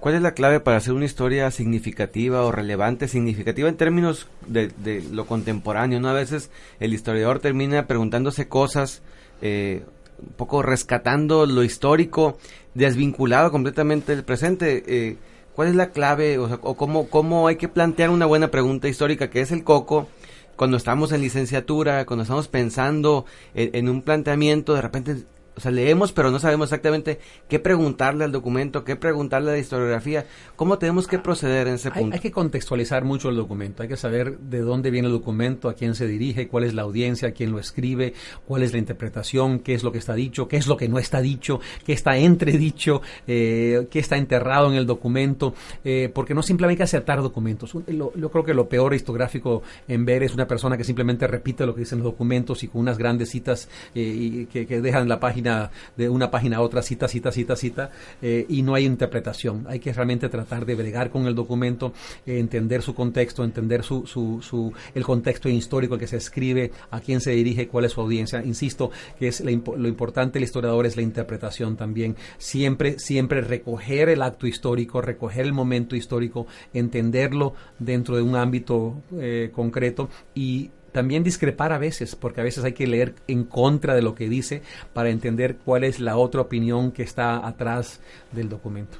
¿Cuál 0.00 0.14
es 0.14 0.22
la 0.22 0.32
clave 0.32 0.60
para 0.60 0.78
hacer 0.78 0.94
una 0.94 1.04
historia 1.04 1.50
significativa 1.50 2.42
o 2.42 2.50
relevante? 2.50 3.06
Significativa 3.06 3.68
en 3.68 3.76
términos 3.76 4.28
de, 4.46 4.68
de 4.68 5.02
lo 5.12 5.26
contemporáneo, 5.26 6.00
¿no? 6.00 6.08
A 6.08 6.14
veces 6.14 6.50
el 6.80 6.94
historiador 6.94 7.38
termina 7.38 7.86
preguntándose 7.86 8.48
cosas, 8.48 9.02
eh, 9.42 9.82
un 10.18 10.32
poco 10.32 10.62
rescatando 10.62 11.44
lo 11.44 11.62
histórico, 11.62 12.38
desvinculado 12.72 13.50
completamente 13.50 14.16
del 14.16 14.24
presente. 14.24 14.84
Eh, 14.86 15.16
¿Cuál 15.54 15.68
es 15.68 15.74
la 15.74 15.90
clave 15.90 16.38
o, 16.38 16.48
sea, 16.48 16.58
o 16.62 16.78
cómo, 16.78 17.08
cómo 17.08 17.46
hay 17.46 17.56
que 17.56 17.68
plantear 17.68 18.08
una 18.08 18.24
buena 18.24 18.50
pregunta 18.50 18.88
histórica, 18.88 19.28
que 19.28 19.42
es 19.42 19.52
el 19.52 19.64
coco? 19.64 20.08
Cuando 20.56 20.78
estamos 20.78 21.12
en 21.12 21.20
licenciatura, 21.20 22.06
cuando 22.06 22.22
estamos 22.22 22.48
pensando 22.48 23.26
en, 23.54 23.74
en 23.74 23.88
un 23.90 24.00
planteamiento, 24.00 24.72
de 24.72 24.80
repente 24.80 25.16
o 25.60 25.62
sea, 25.62 25.72
leemos, 25.72 26.12
pero 26.12 26.30
no 26.30 26.38
sabemos 26.38 26.68
exactamente 26.68 27.20
qué 27.46 27.58
preguntarle 27.58 28.24
al 28.24 28.32
documento, 28.32 28.82
qué 28.82 28.96
preguntarle 28.96 29.50
a 29.50 29.52
la 29.52 29.58
historiografía. 29.58 30.24
¿Cómo 30.56 30.78
tenemos 30.78 31.06
que 31.06 31.18
proceder 31.18 31.68
en 31.68 31.74
ese 31.74 31.90
hay, 31.92 32.00
punto? 32.00 32.14
Hay 32.14 32.20
que 32.20 32.30
contextualizar 32.30 33.04
mucho 33.04 33.28
el 33.28 33.36
documento. 33.36 33.82
Hay 33.82 33.88
que 33.90 33.98
saber 33.98 34.38
de 34.38 34.60
dónde 34.60 34.90
viene 34.90 35.08
el 35.08 35.12
documento, 35.12 35.68
a 35.68 35.74
quién 35.74 35.94
se 35.94 36.06
dirige, 36.06 36.48
cuál 36.48 36.64
es 36.64 36.72
la 36.72 36.80
audiencia, 36.80 37.32
quién 37.32 37.52
lo 37.52 37.58
escribe, 37.58 38.14
cuál 38.46 38.62
es 38.62 38.72
la 38.72 38.78
interpretación, 38.78 39.58
qué 39.58 39.74
es 39.74 39.82
lo 39.82 39.92
que 39.92 39.98
está 39.98 40.14
dicho, 40.14 40.48
qué 40.48 40.56
es 40.56 40.66
lo 40.66 40.78
que 40.78 40.88
no 40.88 40.98
está 40.98 41.20
dicho, 41.20 41.60
qué 41.84 41.92
está 41.92 42.16
entredicho, 42.16 43.02
eh, 43.26 43.86
qué 43.90 43.98
está 43.98 44.16
enterrado 44.16 44.70
en 44.70 44.78
el 44.78 44.86
documento. 44.86 45.52
Eh, 45.84 46.10
porque 46.14 46.32
no 46.32 46.42
simplemente 46.42 46.72
hay 46.72 46.76
que 46.78 46.84
aceptar 46.84 47.20
documentos. 47.20 47.74
Lo, 47.88 48.14
yo 48.14 48.30
creo 48.30 48.44
que 48.44 48.54
lo 48.54 48.66
peor 48.66 48.94
historiográfico 48.94 49.62
en 49.86 50.06
ver 50.06 50.22
es 50.22 50.32
una 50.32 50.46
persona 50.46 50.78
que 50.78 50.84
simplemente 50.84 51.26
repite 51.26 51.66
lo 51.66 51.74
que 51.74 51.80
dicen 51.80 51.98
los 51.98 52.06
documentos 52.06 52.62
y 52.62 52.68
con 52.68 52.80
unas 52.80 52.96
grandes 52.96 53.28
citas 53.28 53.68
eh, 53.94 54.00
y 54.00 54.46
que, 54.46 54.66
que 54.66 54.80
dejan 54.80 55.06
la 55.06 55.20
página 55.20 55.49
de 55.96 56.08
una 56.08 56.30
página 56.30 56.58
a 56.58 56.60
otra, 56.60 56.82
cita, 56.82 57.08
cita, 57.08 57.32
cita, 57.32 57.56
cita, 57.56 57.90
eh, 58.22 58.46
y 58.48 58.62
no 58.62 58.74
hay 58.74 58.84
interpretación. 58.84 59.66
Hay 59.68 59.80
que 59.80 59.92
realmente 59.92 60.28
tratar 60.28 60.66
de 60.66 60.74
bregar 60.74 61.10
con 61.10 61.26
el 61.26 61.34
documento, 61.34 61.92
eh, 62.26 62.38
entender 62.38 62.82
su 62.82 62.94
contexto, 62.94 63.44
entender 63.44 63.82
su, 63.82 64.06
su, 64.06 64.40
su, 64.42 64.72
el 64.94 65.04
contexto 65.04 65.48
histórico 65.48 65.98
que 65.98 66.06
se 66.06 66.16
escribe, 66.16 66.72
a 66.90 67.00
quién 67.00 67.20
se 67.20 67.32
dirige, 67.32 67.68
cuál 67.68 67.84
es 67.84 67.92
su 67.92 68.00
audiencia. 68.00 68.42
Insisto 68.44 68.90
que 69.18 69.28
es 69.28 69.40
lo 69.40 69.88
importante 69.88 70.34
del 70.34 70.44
historiador 70.44 70.86
es 70.86 70.96
la 70.96 71.02
interpretación 71.02 71.76
también. 71.76 72.16
Siempre, 72.38 72.98
siempre 72.98 73.40
recoger 73.40 74.08
el 74.08 74.22
acto 74.22 74.46
histórico, 74.46 75.00
recoger 75.00 75.46
el 75.46 75.52
momento 75.52 75.96
histórico, 75.96 76.46
entenderlo 76.72 77.54
dentro 77.78 78.16
de 78.16 78.22
un 78.22 78.36
ámbito 78.36 79.02
eh, 79.18 79.50
concreto 79.52 80.08
y 80.34 80.70
también 80.92 81.22
discrepar 81.22 81.72
a 81.72 81.78
veces, 81.78 82.16
porque 82.16 82.40
a 82.40 82.44
veces 82.44 82.64
hay 82.64 82.72
que 82.72 82.86
leer 82.86 83.14
en 83.26 83.44
contra 83.44 83.94
de 83.94 84.02
lo 84.02 84.14
que 84.14 84.28
dice 84.28 84.62
para 84.92 85.10
entender 85.10 85.56
cuál 85.56 85.84
es 85.84 86.00
la 86.00 86.16
otra 86.16 86.40
opinión 86.40 86.92
que 86.92 87.02
está 87.02 87.46
atrás 87.46 88.00
del 88.32 88.48
documento. 88.48 88.98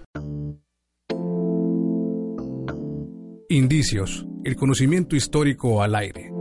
Indicios. 3.49 4.27
El 4.45 4.57
conocimiento 4.57 5.17
histórico 5.17 5.83
al 5.83 5.95
aire. 5.95 6.40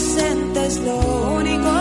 Presente 0.00 0.66
es 0.66 0.80
lo 0.80 0.96
único 1.36 1.79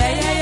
Ay, 0.00 0.14
ay, 0.14 0.37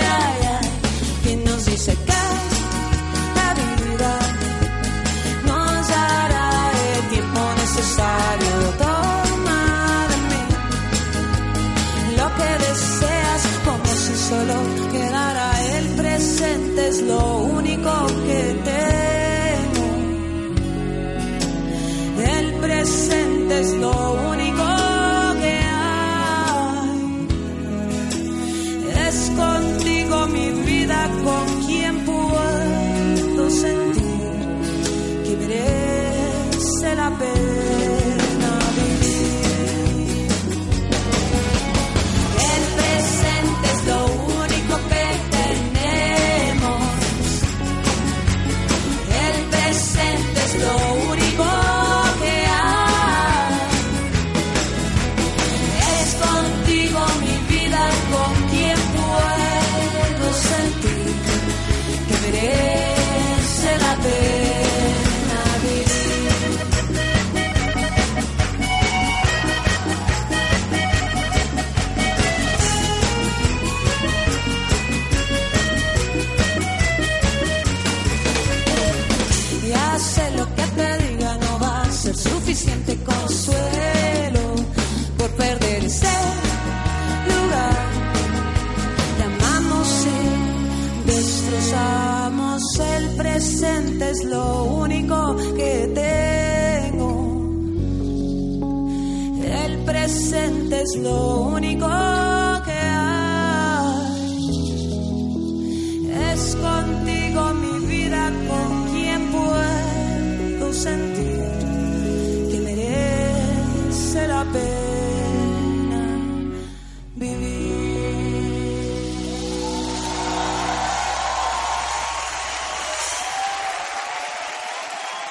es 94.17 94.25
lo 94.25 94.65
único 94.65 95.37
que 95.57 95.91
tengo. 95.95 97.11
El 99.45 99.79
presente 99.85 100.83
es 100.83 100.97
lo 100.97 101.41
único 101.57 101.87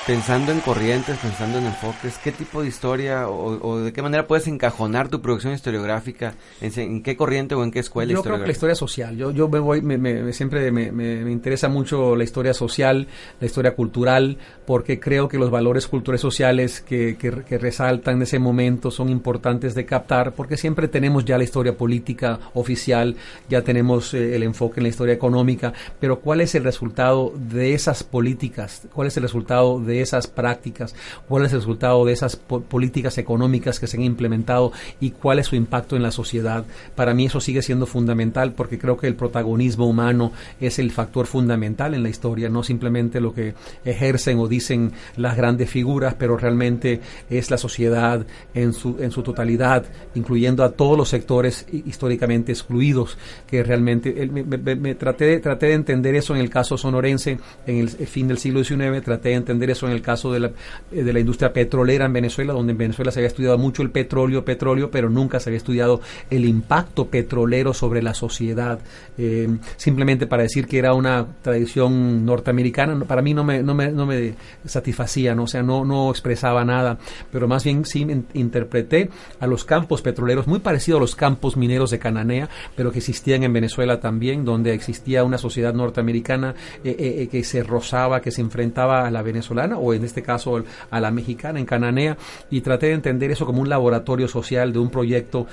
Pensando 0.07 0.51
en 0.51 0.59
corrientes, 0.59 1.17
pensando 1.17 1.57
en 1.57 1.65
enfoques, 1.65 2.19
¿qué 2.19 2.31
tipo 2.31 2.61
de 2.61 2.67
historia 2.67 3.27
o, 3.27 3.57
o 3.67 3.79
de 3.79 3.91
qué 3.91 4.03
manera 4.03 4.27
puedes 4.27 4.45
encajonar 4.45 5.09
tu 5.09 5.19
producción 5.19 5.51
historiográfica? 5.53 6.35
¿En, 6.61 7.01
qué 7.01 7.17
corriente 7.17 7.55
o 7.55 7.63
en 7.63 7.71
qué 7.71 7.79
escuela 7.79 8.13
Yo 8.13 8.21
creo 8.21 8.35
que 8.37 8.45
la 8.45 8.51
historia 8.51 8.75
social. 8.75 9.17
Yo, 9.17 9.31
yo 9.31 9.47
me 9.49 9.57
voy, 9.57 9.81
me, 9.81 9.97
me- 9.97 10.21
me- 10.21 10.33
siempre 10.33 10.71
me, 10.71 10.91
me- 10.91 11.25
me 11.25 11.31
interesa 11.31 11.69
mucho 11.69 12.15
la 12.15 12.23
historia 12.23 12.53
social, 12.53 13.07
la 13.39 13.45
historia 13.47 13.73
cultural, 13.75 14.37
porque 14.65 14.99
creo 14.99 15.27
que 15.27 15.37
los 15.37 15.51
valores 15.51 15.87
culturales 15.87 16.21
sociales 16.21 16.81
que, 16.81 17.17
que, 17.17 17.57
resaltan 17.57 18.15
en 18.17 18.21
ese 18.23 18.39
momento 18.39 18.91
son 18.91 19.09
importantes 19.09 19.75
de 19.75 19.85
captar, 19.85 20.33
porque 20.33 20.57
siempre 20.57 20.87
tenemos 20.87 21.25
ya 21.25 21.37
la 21.37 21.43
historia 21.43 21.77
política 21.77 22.39
oficial, 22.53 23.15
ya 23.49 23.61
tenemos 23.61 24.13
eh, 24.13 24.35
el 24.35 24.43
enfoque 24.43 24.79
en 24.79 24.83
la 24.83 24.89
historia 24.89 25.13
económica, 25.13 25.73
pero 25.99 26.19
¿cuál 26.19 26.41
es 26.41 26.55
el 26.55 26.63
resultado 26.63 27.33
de 27.35 27.73
esas 27.73 28.03
políticas? 28.03 28.87
¿Cuál 28.93 29.07
es 29.07 29.17
el 29.17 29.23
resultado 29.23 29.79
de 29.79 30.01
esas 30.01 30.27
prácticas? 30.27 30.95
¿Cuál 31.27 31.45
es 31.45 31.53
el 31.53 31.59
resultado 31.59 32.05
de 32.05 32.13
esas 32.13 32.35
po- 32.35 32.61
políticas 32.61 33.17
económicas 33.17 33.79
que 33.79 33.87
se 33.87 33.97
han 33.97 34.03
implementado 34.03 34.71
y 34.99 35.11
cuál 35.11 35.39
es 35.39 35.47
su 35.47 35.55
impacto 35.55 35.95
en 35.95 36.03
la 36.03 36.11
sociedad? 36.11 36.65
Para 36.95 37.13
mí 37.13 37.25
eso 37.25 37.39
sigue 37.39 37.61
siendo 37.61 37.85
fundamental 37.85 38.53
porque 38.53 38.79
creo 38.79 38.97
que 38.97 39.07
el 39.07 39.15
protagonismo 39.15 39.87
humano 39.87 40.31
es 40.59 40.79
el 40.79 40.91
factor 40.91 41.27
fundamental 41.27 41.93
en 41.93 42.03
la 42.03 42.09
historia, 42.09 42.49
no 42.49 42.63
simplemente 42.63 43.19
lo 43.21 43.33
que 43.33 43.53
ejercen 43.83 44.39
o 44.39 44.47
dicen 44.55 44.91
las 45.17 45.35
grandes 45.37 45.69
figuras, 45.69 46.15
pero 46.17 46.37
realmente 46.37 46.99
es 47.29 47.51
la 47.51 47.57
sociedad 47.57 48.25
en 48.53 48.73
su, 48.73 48.97
en 48.99 49.11
su 49.11 49.21
totalidad, 49.21 49.85
incluyendo 50.15 50.63
a 50.63 50.71
todos 50.71 50.97
los 50.97 51.09
sectores 51.09 51.65
hi- 51.71 51.83
históricamente 51.85 52.51
excluidos, 52.51 53.17
que 53.47 53.63
realmente 53.63 54.13
me, 54.31 54.43
me- 54.43 54.75
me 54.75 54.95
traté, 54.95 55.39
de, 55.39 55.73
entender 55.73 56.15
eso 56.15 56.33
en 56.35 56.41
el 56.41 56.49
caso 56.49 56.77
sonorense 56.77 57.37
en 57.67 57.77
el, 57.77 57.89
el 57.99 58.07
fin 58.07 58.27
del 58.27 58.37
siglo 58.37 58.63
XIX, 58.63 59.01
traté 59.03 59.29
de 59.29 59.35
entender 59.35 59.69
eso 59.69 59.85
en 59.87 59.93
el 59.93 60.01
caso 60.01 60.31
de 60.31 60.39
la, 60.39 60.51
eh, 60.91 61.03
de 61.03 61.13
la 61.13 61.19
industria 61.19 61.51
petrolera 61.53 62.05
en 62.05 62.13
Venezuela, 62.13 62.53
donde 62.53 62.71
en 62.71 62.77
Venezuela 62.77 63.11
se 63.11 63.19
había 63.19 63.27
estudiado 63.27 63.57
mucho 63.57 63.81
el 63.81 63.91
petróleo, 63.91 64.43
petróleo, 64.45 64.89
pero 64.91 65.09
nunca 65.09 65.39
se 65.39 65.49
había 65.49 65.57
estudiado 65.57 66.01
el 66.29 66.45
impacto 66.45 67.07
petrolero 67.07 67.73
sobre 67.73 68.01
la 68.01 68.13
sociedad. 68.13 68.79
Eh, 69.17 69.47
simplemente 69.77 70.27
para 70.27 70.43
decir 70.43 70.67
que 70.67 70.77
era 70.79 70.93
una 70.93 71.25
tradición 71.41 72.25
norteamericana, 72.25 72.95
no- 72.95 73.05
para 73.05 73.21
mí 73.21 73.33
no 73.33 73.43
me, 73.43 73.61
no 73.63 73.73
me, 73.73 73.91
no 73.91 74.05
me 74.05 74.35
satisfacía, 74.65 75.35
¿no? 75.35 75.43
o 75.43 75.47
sea, 75.47 75.63
no, 75.63 75.85
no 75.85 76.09
expresaba 76.09 76.63
nada, 76.65 76.97
pero 77.31 77.47
más 77.47 77.63
bien 77.63 77.85
sí 77.85 78.01
in- 78.01 78.27
interpreté 78.33 79.09
a 79.39 79.47
los 79.47 79.63
campos 79.65 80.01
petroleros, 80.01 80.47
muy 80.47 80.59
parecido 80.59 80.97
a 80.97 81.01
los 81.01 81.15
campos 81.15 81.57
mineros 81.57 81.91
de 81.91 81.99
Cananea, 81.99 82.49
pero 82.75 82.91
que 82.91 82.99
existían 82.99 83.43
en 83.43 83.53
Venezuela 83.53 83.99
también, 83.99 84.45
donde 84.45 84.73
existía 84.73 85.23
una 85.23 85.37
sociedad 85.37 85.73
norteamericana 85.73 86.55
eh, 86.83 86.95
eh, 86.97 87.15
eh, 87.23 87.27
que 87.27 87.43
se 87.43 87.63
rozaba, 87.63 88.21
que 88.21 88.31
se 88.31 88.41
enfrentaba 88.41 89.05
a 89.07 89.11
la 89.11 89.21
venezolana, 89.21 89.77
o 89.77 89.93
en 89.93 90.03
este 90.03 90.21
caso 90.23 90.63
a 90.89 90.99
la 90.99 91.11
mexicana, 91.11 91.59
en 91.59 91.65
Cananea, 91.65 92.17
y 92.49 92.61
traté 92.61 92.87
de 92.87 92.93
entender 92.93 93.31
eso 93.31 93.45
como 93.45 93.61
un 93.61 93.69
laboratorio 93.69 94.27
social 94.27 94.71
de 94.73 94.79
un 94.79 94.89
proyecto, 94.89 95.47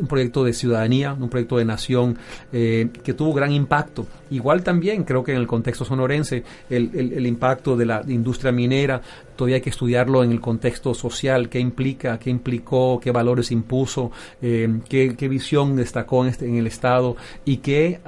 un 0.00 0.06
proyecto 0.06 0.44
de 0.44 0.52
ciudadanía, 0.52 1.12
un 1.12 1.28
proyecto 1.28 1.56
de 1.58 1.64
nación 1.64 2.18
eh, 2.52 2.88
que 3.02 3.14
tuvo 3.14 3.32
gran 3.32 3.52
impacto. 3.52 4.06
Igual 4.32 4.62
también 4.62 5.04
creo 5.04 5.22
que 5.22 5.32
en 5.32 5.38
el 5.38 5.46
contexto 5.46 5.84
sonorense 5.84 6.42
el, 6.70 6.90
el, 6.94 7.26
impacto 7.26 7.76
de 7.76 7.84
la 7.84 8.02
industria 8.08 8.50
minera 8.50 9.00
todavía 9.36 9.56
hay 9.56 9.62
que 9.62 9.70
estudiarlo 9.70 10.24
en 10.24 10.32
el 10.32 10.40
contexto 10.40 10.94
social, 10.94 11.48
qué 11.48 11.58
implica, 11.58 12.18
qué 12.18 12.30
implicó, 12.30 12.98
qué 12.98 13.10
valores 13.10 13.50
impuso, 13.50 14.10
eh, 14.40 14.80
qué, 14.88 15.14
qué, 15.16 15.28
visión 15.28 15.76
destacó 15.76 16.24
en, 16.24 16.30
este, 16.30 16.46
en 16.46 16.56
el 16.56 16.66
Estado 16.66 17.16
y 17.44 17.58
qué 17.58 18.00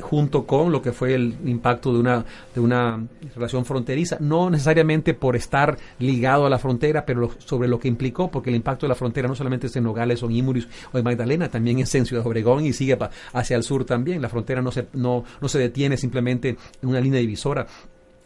junto 0.00 0.46
con 0.46 0.72
lo 0.72 0.82
que 0.82 0.92
fue 0.92 1.14
el 1.14 1.36
impacto 1.44 1.92
de 1.92 2.00
una, 2.00 2.24
de 2.54 2.60
una 2.60 3.06
relación 3.34 3.64
fronteriza, 3.64 4.16
no 4.20 4.50
necesariamente 4.50 5.14
por 5.14 5.36
estar 5.36 5.78
ligado 5.98 6.46
a 6.46 6.50
la 6.50 6.58
frontera, 6.58 7.04
pero 7.04 7.30
sobre 7.38 7.68
lo 7.68 7.78
que 7.78 7.88
implicó, 7.88 8.30
porque 8.30 8.50
el 8.50 8.56
impacto 8.56 8.86
de 8.86 8.88
la 8.88 8.94
frontera 8.94 9.28
no 9.28 9.34
solamente 9.34 9.66
es 9.68 9.76
en 9.76 9.84
Nogales 9.84 10.22
o 10.22 10.26
en 10.26 10.32
Imuris 10.32 10.68
o 10.92 10.98
en 10.98 11.04
Magdalena, 11.04 11.48
también 11.48 11.78
es 11.78 11.94
en 11.94 12.06
Ciudad 12.06 12.26
Obregón 12.26 12.64
y 12.64 12.72
sigue 12.72 12.98
hacia 13.32 13.56
el 13.56 13.62
sur 13.62 13.84
también. 13.84 14.22
La 14.22 14.28
frontera 14.28 14.62
no 14.62 14.72
se, 14.72 14.86
no, 14.92 15.24
no 15.40 15.48
se 15.48 15.58
detiene 15.58 15.96
simplemente 15.96 16.56
en 16.82 16.88
una 16.88 17.00
línea 17.00 17.20
divisora. 17.20 17.66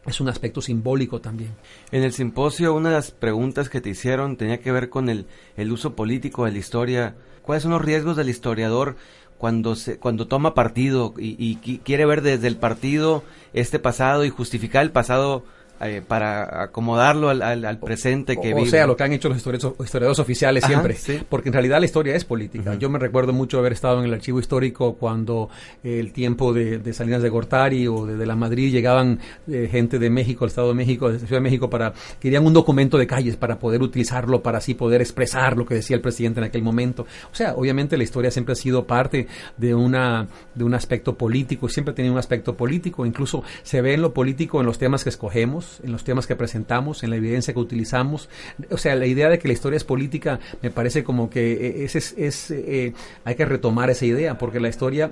Es 0.06 0.20
un 0.20 0.28
aspecto 0.28 0.60
simbólico 0.60 1.20
también. 1.20 1.52
En 1.90 2.02
el 2.02 2.12
simposio, 2.12 2.74
una 2.74 2.90
de 2.90 2.96
las 2.96 3.10
preguntas 3.10 3.70
que 3.70 3.80
te 3.80 3.90
hicieron 3.90 4.37
tenía 4.37 4.60
que 4.60 4.70
ver 4.70 4.90
con 4.90 5.08
el, 5.08 5.26
el 5.56 5.72
uso 5.72 5.94
político 5.94 6.44
de 6.44 6.52
la 6.52 6.58
historia. 6.58 7.14
¿Cuáles 7.42 7.62
son 7.62 7.72
los 7.72 7.82
riesgos 7.82 8.16
del 8.16 8.28
historiador 8.28 8.96
cuando 9.44 9.76
se, 9.76 9.98
cuando 9.98 10.26
toma 10.26 10.54
partido 10.54 11.12
y, 11.18 11.37
y 11.38 11.78
quiere 11.85 12.07
ver 12.07 12.22
desde 12.22 12.48
el 12.48 12.57
partido 12.57 13.22
este 13.52 13.78
pasado 13.78 14.24
y 14.24 14.30
justificar 14.30 14.83
el 14.83 14.90
pasado 14.90 15.44
eh, 15.80 16.02
para 16.06 16.62
acomodarlo 16.62 17.30
al, 17.30 17.42
al, 17.42 17.78
presente 17.78 18.37
que 18.37 18.54
vive. 18.54 18.62
O 18.62 18.66
sea, 18.66 18.87
lo 18.87 18.96
que 18.96 19.02
han 19.02 19.12
hecho 19.12 19.28
los 19.28 19.38
historiadores, 19.38 20.18
oficiales 20.20 20.64
siempre, 20.64 20.96
porque 21.28 21.48
en 21.48 21.52
realidad 21.52 21.80
la 21.80 21.87
historia 21.87 22.14
es 22.14 22.24
política. 22.24 22.74
Yo 22.76 22.88
me 22.88 22.98
recuerdo 22.98 23.32
mucho 23.32 23.58
haber 23.58 23.72
estado 23.72 23.98
en 23.98 24.04
el 24.04 24.14
archivo 24.14 24.38
histórico 24.38 24.94
cuando 24.94 25.50
el 25.82 26.12
tiempo 26.12 26.52
de, 26.52 26.92
Salinas 26.92 27.22
de 27.22 27.28
Gortari 27.28 27.88
o 27.88 28.06
de, 28.06 28.24
la 28.24 28.37
Madrid 28.37 28.70
llegaban 28.70 29.18
eh, 29.48 29.68
gente 29.70 29.98
de 29.98 30.10
México, 30.10 30.44
el 30.44 30.50
Estado 30.50 30.68
de 30.68 30.74
México, 30.74 31.10
de 31.10 31.18
Ciudad 31.18 31.38
de 31.38 31.40
México, 31.40 31.68
para 31.68 31.92
querían 32.20 32.46
un 32.46 32.52
documento 32.52 32.96
de 32.96 33.08
calles 33.08 33.37
para 33.37 33.58
poder 33.58 33.82
utilizarlo, 33.82 34.42
para 34.42 34.58
así 34.58 34.74
poder 34.74 35.00
expresar 35.00 35.56
lo 35.56 35.66
que 35.66 35.74
decía 35.74 35.96
el 35.96 36.02
presidente 36.02 36.38
en 36.38 36.44
aquel 36.44 36.62
momento. 36.62 37.02
O 37.32 37.34
sea, 37.34 37.54
obviamente 37.56 37.96
la 37.96 38.04
historia 38.04 38.30
siempre 38.30 38.52
ha 38.52 38.56
sido 38.56 38.87
parte 38.87 39.26
de 39.56 39.74
una 39.74 40.28
de 40.54 40.62
un 40.62 40.74
aspecto 40.74 41.18
político, 41.18 41.68
siempre 41.68 41.92
ha 41.92 41.94
tenido 41.94 42.12
un 42.12 42.20
aspecto 42.20 42.56
político, 42.56 43.04
incluso 43.04 43.42
se 43.64 43.80
ve 43.80 43.94
en 43.94 44.02
lo 44.02 44.14
político 44.14 44.60
en 44.60 44.66
los 44.66 44.78
temas 44.78 45.02
que 45.02 45.10
escogemos 45.10 45.63
en 45.83 45.92
los 45.92 46.05
temas 46.05 46.27
que 46.27 46.37
presentamos, 46.37 47.03
en 47.03 47.11
la 47.11 47.16
evidencia 47.16 47.55
que 47.55 47.61
utilizamos. 47.61 48.29
O 48.70 48.79
sea, 48.79 48.94
la 48.94 49.07
idea 49.07 49.29
de 49.29 49.38
que 49.38 49.48
la 49.48 49.55
historia 49.55 49.77
es 49.77 49.85
política 49.85 50.40
me 50.62 50.70
parece 50.70 51.05
como 51.05 51.31
que 51.31 51.53
eh, 51.53 51.85
es, 51.85 52.14
es, 52.16 52.50
eh, 52.50 52.92
hay 53.24 53.35
que 53.35 53.44
retomar 53.44 53.90
esa 53.90 54.07
idea, 54.07 54.38
porque 54.38 54.61
la 54.61 54.68
historia 54.68 55.11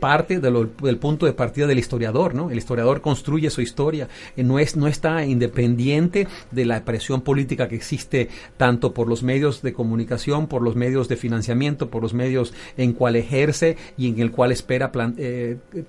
parte 0.00 0.40
del 0.40 0.98
punto 0.98 1.26
de 1.26 1.32
partida 1.32 1.66
del 1.66 1.78
historiador, 1.78 2.34
¿no? 2.34 2.50
El 2.50 2.58
historiador 2.58 3.00
construye 3.00 3.50
su 3.50 3.60
historia, 3.60 4.08
eh, 4.36 4.42
no, 4.42 4.58
es, 4.58 4.76
no 4.76 4.88
está 4.88 5.24
independiente 5.24 6.26
de 6.50 6.64
la 6.64 6.84
presión 6.84 7.22
política 7.22 7.68
que 7.68 7.76
existe 7.76 8.28
tanto 8.56 8.92
por 8.92 9.08
los 9.08 9.22
medios 9.22 9.62
de 9.62 9.72
comunicación, 9.72 10.46
por 10.46 10.62
los 10.62 10.76
medios 10.76 11.08
de 11.08 11.16
financiamiento, 11.16 11.90
por 11.90 12.02
los 12.02 12.14
medios 12.14 12.52
en 12.76 12.92
cual 12.92 13.16
ejerce 13.16 13.76
y 13.96 14.08
en 14.08 14.20
el 14.20 14.30
cual 14.30 14.52
espera 14.52 14.92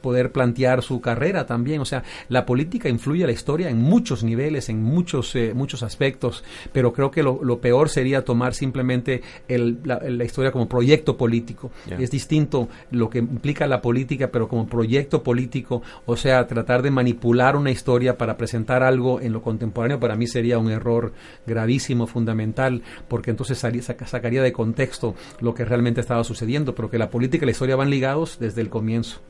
poder 0.01 0.31
plantear 0.31 0.81
su 0.81 1.01
carrera 1.01 1.45
también. 1.45 1.81
O 1.81 1.85
sea, 1.85 2.03
la 2.29 2.45
política 2.45 2.89
influye 2.89 3.23
a 3.23 3.27
la 3.27 3.33
historia 3.33 3.69
en 3.69 3.81
muchos 3.85 4.23
niveles, 4.23 4.69
en 4.69 4.83
muchos, 4.83 5.35
eh, 5.35 5.53
muchos 5.53 5.83
aspectos, 5.83 6.43
pero 6.73 6.91
creo 6.91 7.11
que 7.11 7.23
lo, 7.23 7.59
peor 7.59 7.89
sería 7.89 8.25
tomar 8.25 8.53
simplemente 8.53 9.21
el, 9.47 9.79
la, 9.83 10.23
historia 10.23 10.51
como 10.51 10.67
proyecto 10.67 11.15
político. 11.15 11.71
Es 11.97 12.11
distinto 12.11 12.67
lo 12.91 13.09
que 13.09 13.19
implica 13.19 13.67
la 13.67 13.81
política, 13.81 14.29
pero 14.31 14.47
como 14.47 14.67
proyecto 14.67 15.23
político, 15.23 15.81
o 16.05 16.17
sea, 16.17 16.45
tratar 16.47 16.81
de 16.81 16.91
manipular 16.91 17.55
una 17.55 17.71
historia 17.71 18.17
para 18.17 18.37
presentar 18.37 18.83
algo 18.83 19.21
en 19.21 19.31
lo 19.31 19.41
contemporáneo, 19.41 19.99
para 19.99 20.15
mí 20.15 20.27
sería 20.27 20.57
un 20.57 20.71
error 20.71 21.13
gravísimo, 21.45 22.07
fundamental, 22.07 22.81
porque 23.07 23.31
entonces 23.31 23.57
sacaría 23.57 24.41
de 24.41 24.51
contexto 24.51 25.15
lo 25.39 25.53
que 25.53 25.65
realmente 25.65 26.01
estaba 26.01 26.23
sucediendo, 26.23 26.75
pero 26.75 26.89
que 26.89 26.97
la 26.97 27.09
política 27.09 27.45
y 27.45 27.47
la 27.47 27.51
historia 27.51 27.75
van 27.75 27.89
ligados 27.89 28.37
desde 28.39 28.61
el 28.61 28.69
comienzo. 28.69 29.21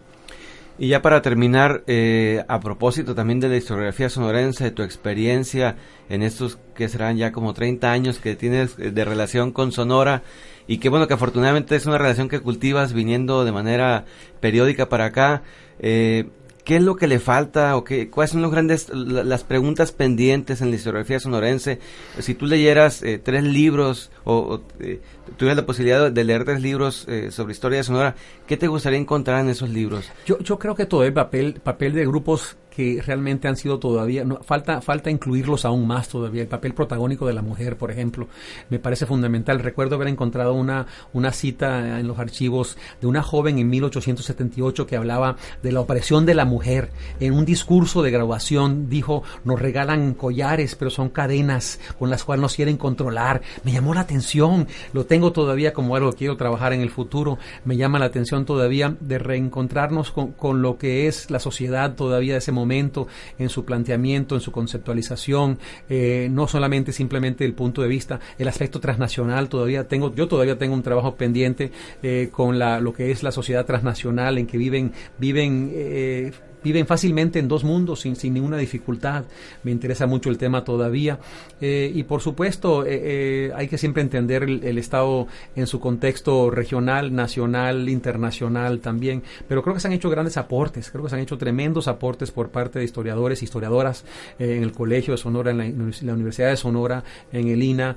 Y 0.78 0.90
ya 0.90 1.02
para 1.02 1.22
terminar, 1.22 1.84
eh, 1.88 2.44
a 2.50 2.60
propósito 2.60 3.16
también 3.16 3.40
de 3.40 3.48
la 3.48 3.56
historiografía 3.56 4.10
sonorense, 4.10 4.66
de 4.66 4.72
tu 4.72 4.84
experiencia 4.84 5.78
en 6.10 6.22
estos 6.22 6.60
que 6.76 6.90
serán 6.90 7.16
ya 7.16 7.32
como 7.32 7.54
30 7.54 7.92
años 7.92 8.20
que 8.20 8.36
tienes 8.36 8.78
eh, 8.78 8.92
de 8.92 9.06
relación 9.06 9.54
con 9.54 9.72
Sonora, 9.72 10.24
y 10.68 10.80
que 10.80 10.90
bueno, 10.90 11.08
que 11.08 11.14
afortunadamente 11.14 11.78
es 11.78 11.86
una 11.86 11.98
relación 11.98 12.28
que 12.28 12.42
cultivas 12.42 12.92
viniendo 12.92 13.46
de 13.46 13.54
manera 13.54 14.06
periódica 14.42 14.90
para 14.90 15.06
acá. 15.06 15.44
Eh, 15.80 16.30
¿Qué 16.66 16.78
es 16.78 16.82
lo 16.82 16.96
que 16.96 17.06
le 17.06 17.20
falta 17.20 17.78
o 17.78 17.84
qué, 17.84 18.10
cuáles 18.10 18.32
son 18.32 18.42
los 18.42 18.52
grandes, 18.52 18.90
las 18.90 19.44
preguntas 19.44 19.92
pendientes 19.92 20.62
en 20.62 20.72
la 20.72 20.78
historiografía 20.78 21.20
sonorense? 21.20 21.80
Si 22.18 22.34
tú 22.34 22.48
leyeras 22.48 23.04
eh, 23.04 23.20
tres 23.24 23.44
libros 23.44 24.10
o, 24.24 24.62
eh, 24.80 25.00
tuvieras 25.38 25.58
la 25.58 25.66
posibilidad 25.68 26.12
de 26.12 26.24
leer 26.24 26.44
tres 26.44 26.64
libros 26.64 27.06
eh, 27.08 27.30
sobre 27.30 27.54
historia 27.54 27.78
de 27.78 27.84
Sonora, 27.84 28.16
¿qué 28.48 28.58
te 28.58 28.68
gustaría 28.68 28.98
encontrar 28.98 29.42
en 29.42 29.50
esos 29.50 29.70
libros? 29.70 30.10
Yo, 30.26 30.40
yo 30.40 30.58
creo 30.58 30.74
que 30.74 30.88
todo 30.88 31.04
el 31.04 31.14
papel, 31.14 31.62
papel 31.64 31.94
de 31.94 32.08
grupos 32.08 32.58
que 32.76 33.02
realmente 33.02 33.48
han 33.48 33.56
sido 33.56 33.80
todavía, 33.80 34.26
no, 34.26 34.42
falta, 34.44 34.82
falta 34.82 35.10
incluirlos 35.10 35.64
aún 35.64 35.88
más 35.88 36.10
todavía. 36.10 36.42
El 36.42 36.50
papel 36.50 36.74
protagónico 36.74 37.26
de 37.26 37.34
la 37.34 37.42
mujer, 37.42 37.78
por 37.78 37.90
ejemplo, 37.90 38.28
me 38.70 38.80
parece 38.80 39.06
fundamental. 39.06 39.60
Recuerdo 39.60 39.96
haber 39.96 40.10
encontrado 40.10 40.54
una, 40.54 40.86
una 41.14 41.32
cita 41.32 42.00
en 42.00 42.08
los 42.08 42.20
archivos 42.20 42.78
de 43.00 43.08
una 43.08 43.24
joven 43.24 43.60
en 43.60 43.70
1878 43.70 44.88
que 44.88 44.98
hablaba 44.98 45.38
de 45.64 45.72
la 45.72 45.80
opresión 45.80 46.26
de 46.26 46.34
la 46.34 46.44
mujer. 46.44 46.90
En 47.22 47.34
un 47.34 47.46
discurso 47.46 48.04
de 48.04 48.12
graduación 48.12 48.90
dijo, 48.90 49.24
nos 49.46 49.62
regalan 49.62 50.14
collares, 50.14 50.76
pero 50.76 50.92
son 50.92 51.10
cadenas 51.10 51.80
con 51.98 52.10
las 52.10 52.26
cuales 52.26 52.42
nos 52.42 52.56
quieren 52.56 52.76
controlar. 52.76 53.42
Me 53.64 53.72
llamó 53.72 53.94
la 53.94 54.02
atención, 54.02 54.68
lo 54.92 55.06
tengo 55.06 55.32
todavía 55.32 55.72
como 55.72 55.96
algo 55.96 56.12
que 56.12 56.18
quiero 56.18 56.36
trabajar 56.36 56.74
en 56.74 56.82
el 56.82 56.90
futuro. 56.90 57.38
Me 57.64 57.78
llama 57.78 58.00
la 58.00 58.06
atención 58.06 58.44
todavía 58.44 58.98
de 59.00 59.18
reencontrarnos 59.18 60.12
con, 60.12 60.34
con 60.34 60.62
lo 60.62 60.78
que 60.78 61.08
es 61.08 61.32
la 61.32 61.40
sociedad 61.40 61.96
todavía 61.96 62.34
de 62.34 62.40
ese 62.40 62.52
momento 62.52 62.65
momento, 62.66 63.08
en 63.38 63.50
su 63.50 63.64
planteamiento, 63.64 64.36
en 64.36 64.42
su 64.42 64.52
conceptualización, 64.52 65.60
eh, 65.88 66.28
no 66.32 66.48
solamente 66.48 66.92
simplemente 66.92 67.46
el 67.46 67.54
punto 67.54 67.82
de 67.82 67.88
vista, 67.88 68.20
el 68.40 68.48
aspecto 68.48 68.80
transnacional, 68.80 69.50
todavía 69.50 69.88
tengo, 69.88 70.14
yo 70.16 70.28
todavía 70.28 70.58
tengo 70.58 70.74
un 70.74 70.82
trabajo 70.82 71.16
pendiente 71.16 71.72
eh, 72.02 72.30
con 72.32 72.58
la, 72.58 72.80
lo 72.80 72.92
que 72.92 73.12
es 73.12 73.22
la 73.22 73.32
sociedad 73.32 73.66
transnacional 73.66 74.38
en 74.38 74.48
que 74.48 74.58
viven, 74.58 74.92
viven 75.20 75.72
eh, 75.74 76.32
viven 76.66 76.88
fácilmente 76.88 77.38
en 77.38 77.48
dos 77.48 77.64
mundos 77.64 78.02
sin, 78.02 78.16
sin 78.16 78.34
ninguna 78.34 78.58
dificultad. 78.58 79.26
Me 79.62 79.70
interesa 79.70 80.08
mucho 80.08 80.32
el 80.32 80.40
tema 80.40 80.64
todavía. 80.64 81.20
Eh, 81.62 81.92
y 81.94 82.02
por 82.04 82.22
supuesto, 82.22 82.84
eh, 82.84 83.02
eh, 83.04 83.52
hay 83.56 83.68
que 83.68 83.78
siempre 83.78 84.02
entender 84.02 84.42
el, 84.44 84.76
Estado 84.80 85.28
en 85.56 85.68
su 85.68 85.80
contexto 85.80 86.50
regional, 86.50 87.14
nacional, 87.14 87.88
internacional 87.88 88.80
también. 88.80 89.22
Pero 89.48 89.62
creo 89.62 89.76
que 89.76 89.80
se 89.80 89.88
han 89.88 89.94
hecho 89.94 90.10
grandes 90.10 90.38
aportes, 90.38 90.90
creo 90.90 91.04
que 91.04 91.10
se 91.12 91.16
han 91.16 91.22
hecho 91.22 91.38
tremendos 91.38 91.88
aportes 91.88 92.32
por 92.32 92.50
parte 92.50 92.80
de 92.80 92.86
historiadores, 92.86 93.44
historiadoras 93.44 94.04
en 94.40 94.64
el 94.64 94.72
Colegio 94.72 95.14
de 95.14 95.20
Sonora, 95.20 95.52
en 95.52 95.58
la, 96.02 96.14
Universidad 96.14 96.50
de 96.50 96.58
Sonora, 96.58 97.04
en 97.32 97.48
el 97.48 97.62
INA, 97.62 97.96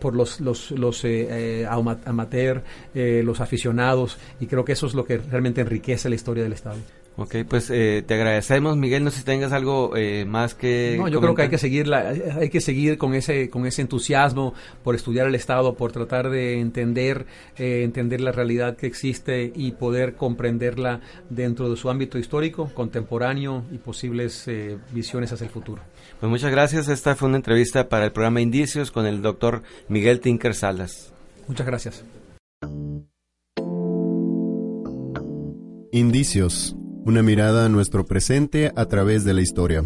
por 0.00 0.14
los, 0.14 0.40
los, 0.40 0.70
los 0.70 1.04
amateur, 1.70 2.62
los 2.94 3.40
aficionados. 3.40 4.18
Y 4.40 4.46
creo 4.46 4.64
que 4.64 4.72
eso 4.72 4.86
es 4.86 4.94
lo 4.94 5.04
que 5.04 5.18
realmente 5.18 5.60
enriquece 5.60 6.08
la 6.08 6.14
historia 6.14 6.42
del 6.42 6.54
Estado. 6.54 6.78
Ok, 7.20 7.34
pues 7.48 7.68
eh, 7.70 8.04
te 8.06 8.14
agradecemos, 8.14 8.76
Miguel. 8.76 9.02
No 9.02 9.10
sé 9.10 9.18
si 9.18 9.24
tengas 9.24 9.50
algo 9.50 9.96
eh, 9.96 10.24
más 10.24 10.54
que. 10.54 10.94
No, 10.96 11.08
yo 11.08 11.20
creo 11.20 11.34
que 11.34 11.42
hay 11.42 11.48
que 11.48 11.58
seguir, 11.58 11.88
la, 11.88 12.10
hay 12.10 12.48
que 12.48 12.60
seguir 12.60 12.96
con 12.96 13.12
ese, 13.12 13.50
con 13.50 13.66
ese 13.66 13.82
entusiasmo 13.82 14.54
por 14.84 14.94
estudiar 14.94 15.26
el 15.26 15.34
Estado, 15.34 15.74
por 15.74 15.90
tratar 15.90 16.30
de 16.30 16.60
entender, 16.60 17.26
eh, 17.56 17.82
entender 17.82 18.20
la 18.20 18.30
realidad 18.30 18.76
que 18.76 18.86
existe 18.86 19.50
y 19.52 19.72
poder 19.72 20.14
comprenderla 20.14 21.00
dentro 21.28 21.68
de 21.68 21.76
su 21.76 21.90
ámbito 21.90 22.18
histórico, 22.18 22.70
contemporáneo 22.72 23.64
y 23.72 23.78
posibles 23.78 24.48
visiones 24.92 25.32
hacia 25.32 25.46
el 25.46 25.50
futuro. 25.50 25.82
Pues 26.20 26.30
muchas 26.30 26.52
gracias. 26.52 26.86
Esta 26.86 27.16
fue 27.16 27.26
una 27.26 27.38
entrevista 27.38 27.88
para 27.88 28.04
el 28.04 28.12
programa 28.12 28.42
Indicios 28.42 28.92
con 28.92 29.06
el 29.06 29.22
doctor 29.22 29.64
Miguel 29.88 30.20
Tinker 30.20 30.54
Salas. 30.54 31.12
Muchas 31.48 31.66
gracias. 31.66 32.04
Indicios 35.90 36.76
una 37.08 37.22
mirada 37.22 37.64
a 37.64 37.68
nuestro 37.70 38.04
presente 38.04 38.70
a 38.76 38.84
través 38.84 39.24
de 39.24 39.32
la 39.32 39.40
historia. 39.40 39.82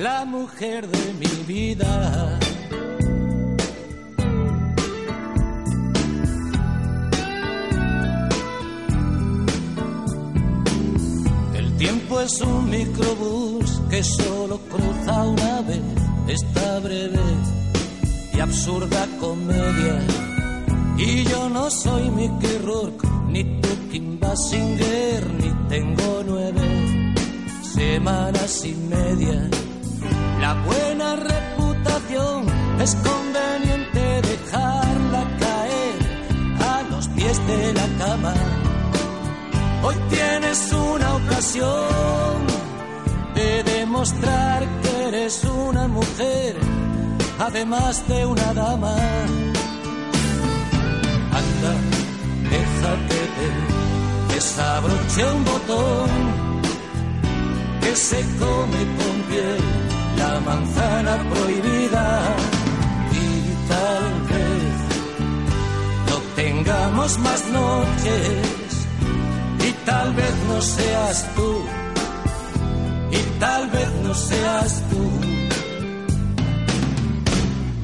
La 0.00 0.24
mujer 0.24 0.88
de 0.88 1.12
mi 1.20 1.44
vida. 1.46 2.38
El 11.54 11.76
tiempo 11.76 12.20
es 12.22 12.40
un 12.40 12.70
microbús 12.70 13.82
que 13.90 14.02
solo 14.02 14.58
cruza 14.70 15.24
una 15.24 15.60
vez 15.62 15.82
esta 16.28 16.78
breve 16.78 17.20
y 18.32 18.40
absurda 18.40 19.06
comedia. 19.20 20.00
Y 20.96 21.24
yo 21.24 21.50
no 21.50 21.70
soy 21.70 22.08
Mickey 22.10 22.58
Rourke, 22.64 23.06
ni 23.28 23.44
tú 23.60 23.68
Kim 23.90 24.18
Basinger, 24.18 25.30
ni 25.40 25.68
tengo 25.68 26.22
nueve 26.26 27.14
semanas 27.74 28.64
y 28.64 28.74
media. 28.74 29.50
La 30.40 30.54
buena 30.54 31.16
reputación 31.16 32.46
es 32.80 32.94
conveniente 32.94 34.22
dejarla 34.22 35.22
caer 35.38 35.98
a 36.62 36.82
los 36.90 37.08
pies 37.08 37.46
de 37.46 37.74
la 37.74 37.86
cama. 37.98 38.34
Hoy 39.82 39.96
tienes 40.08 40.72
una 40.72 41.16
ocasión 41.16 42.46
de 43.34 43.62
demostrar 43.64 44.66
que 44.82 45.08
eres 45.08 45.44
una 45.44 45.86
mujer, 45.88 46.56
además 47.38 48.08
de 48.08 48.24
una 48.24 48.54
dama. 48.54 48.96
Anda, 51.40 51.74
deja 52.54 52.92
que 53.08 53.22
te 53.36 54.34
desabroche 54.34 55.32
un 55.34 55.44
botón 55.44 56.10
que 57.82 57.94
se 57.94 58.20
come 58.38 58.80
con 58.98 59.16
piel 59.28 59.79
la 60.30 60.40
manzana 60.40 61.14
prohibida. 61.30 62.06
Y 63.24 63.28
tal 63.72 64.06
vez 64.32 64.72
no 66.08 66.16
tengamos 66.36 67.18
más 67.18 67.40
noches. 67.60 68.66
Y 69.68 69.70
tal 69.84 70.14
vez 70.14 70.34
no 70.48 70.60
seas 70.62 71.16
tú. 71.36 71.50
Y 73.18 73.20
tal 73.38 73.62
vez 73.70 73.90
no 74.04 74.14
seas 74.14 74.82
tú. 74.90 75.04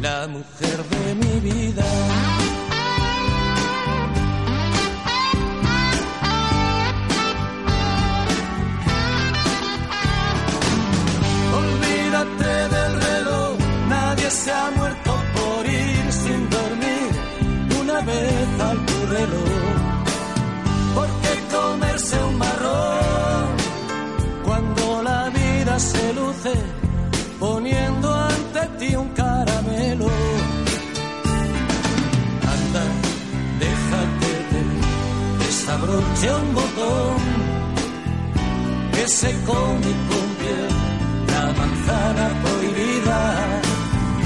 La 0.00 0.28
mujer 0.28 0.78
de 0.94 1.14
mi 1.22 1.34
vida. 1.50 2.35
Se 25.78 26.12
luce 26.14 26.52
poniendo 27.38 28.14
ante 28.14 28.60
ti 28.78 28.94
un 28.96 29.08
caramelo? 29.10 30.06
Anda, 32.54 32.84
deja 33.62 34.00
que 34.20 34.34
te 34.50 35.44
desabroche 35.44 36.34
un 36.42 36.54
botón 36.54 37.16
que 38.94 39.08
se 39.08 39.30
come 39.44 39.92
con 40.08 40.26
piel 40.40 40.68
la 41.32 41.44
manzana 41.60 42.26
prohibida 42.42 43.20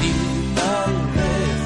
y 0.09 0.13
tal 0.61 0.93
vez 1.17 1.59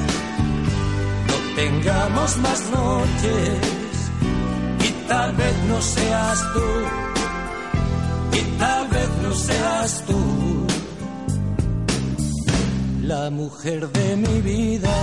no 1.29 1.37
tengamos 1.61 2.37
más 2.37 2.61
noches 2.79 3.59
y 4.87 4.89
tal 5.07 5.31
vez 5.35 5.55
no 5.69 5.81
seas 5.81 6.39
tú 6.53 6.67
y 8.37 8.41
tal 8.57 8.74
seas 9.35 10.03
tú 10.07 10.19
la 13.03 13.29
mujer 13.29 13.87
de 13.91 14.17
mi 14.17 14.41
vida. 14.41 14.95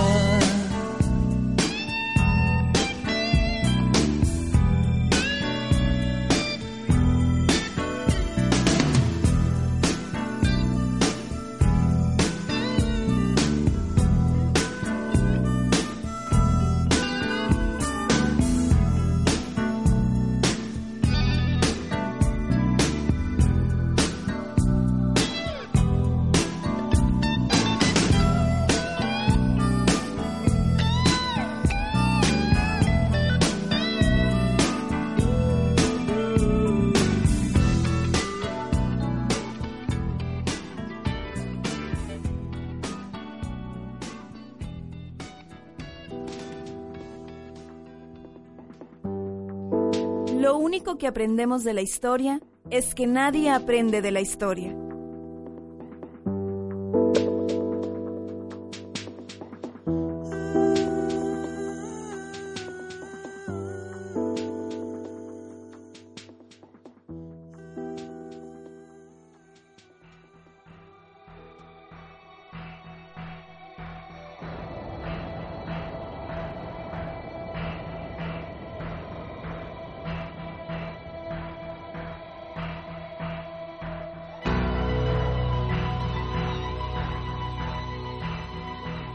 Único 50.93 50.97
que 50.99 51.07
aprendemos 51.07 51.63
de 51.63 51.73
la 51.73 51.81
historia 51.81 52.39
es 52.69 52.93
que 52.93 53.07
nadie 53.07 53.49
aprende 53.49 54.01
de 54.01 54.11
la 54.11 54.21
historia. 54.21 54.75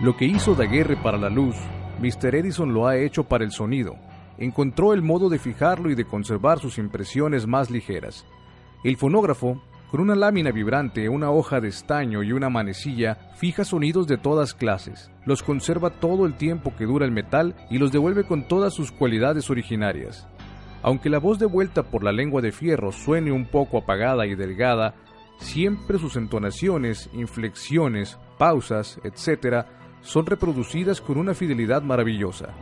Lo 0.01 0.17
que 0.17 0.27
hizo 0.27 0.55
Daguerre 0.55 0.97
para 0.97 1.19
la 1.19 1.29
luz, 1.29 1.57
Mr. 2.01 2.37
Edison 2.37 2.73
lo 2.73 2.87
ha 2.87 2.97
hecho 2.97 3.25
para 3.25 3.43
el 3.43 3.51
sonido. 3.51 3.97
encontró 4.39 4.93
el 4.93 5.03
modo 5.03 5.29
de 5.29 5.41
fijarlo 5.41 5.91
y 5.91 5.97
de 5.97 6.05
conservar 6.05 6.61
sus 6.61 6.79
impresiones 6.79 7.49
más 7.49 7.69
ligeras. 7.69 8.25
El 8.85 8.97
fonógrafo, 8.97 9.61
con 9.91 10.01
una 10.01 10.15
lámina 10.15 10.53
vibrante, 10.53 11.09
una 11.09 11.33
hoja 11.33 11.61
de 11.61 11.67
estaño 11.67 12.23
y 12.23 12.31
una 12.31 12.49
manecilla, 12.49 13.33
fija 13.35 13.65
sonidos 13.65 14.07
de 14.07 14.17
todas 14.17 14.55
clases, 14.55 15.11
los 15.25 15.43
conserva 15.43 15.91
todo 15.91 16.27
el 16.27 16.35
tiempo 16.35 16.73
que 16.77 16.85
dura 16.85 17.05
el 17.05 17.11
metal 17.11 17.57
y 17.69 17.79
los 17.79 17.91
devuelve 17.91 18.23
con 18.23 18.47
todas 18.47 18.73
sus 18.75 18.93
cualidades 18.93 19.51
originarias. 19.51 20.29
Aunque 20.83 21.11
la 21.11 21.19
voz 21.19 21.41
devuelta 21.41 21.83
por 21.83 22.05
la 22.05 22.13
lengua 22.13 22.41
de 22.41 22.53
fierro 22.53 22.93
suene 22.93 23.33
un 23.33 23.47
poco 23.47 23.79
apagada 23.79 24.29
y 24.29 24.37
delgada, 24.37 24.95
siempre 25.39 25.99
sus 25.99 26.15
entonaciones, 26.15 27.11
inflexiones, 27.13 28.17
pausas, 28.39 29.01
etc., 29.03 29.67
son 30.01 30.27
reproducidas 30.27 31.01
con 31.01 31.19
una 31.19 31.35
fidelidad 31.35 31.83
maravillosa. 31.83 32.55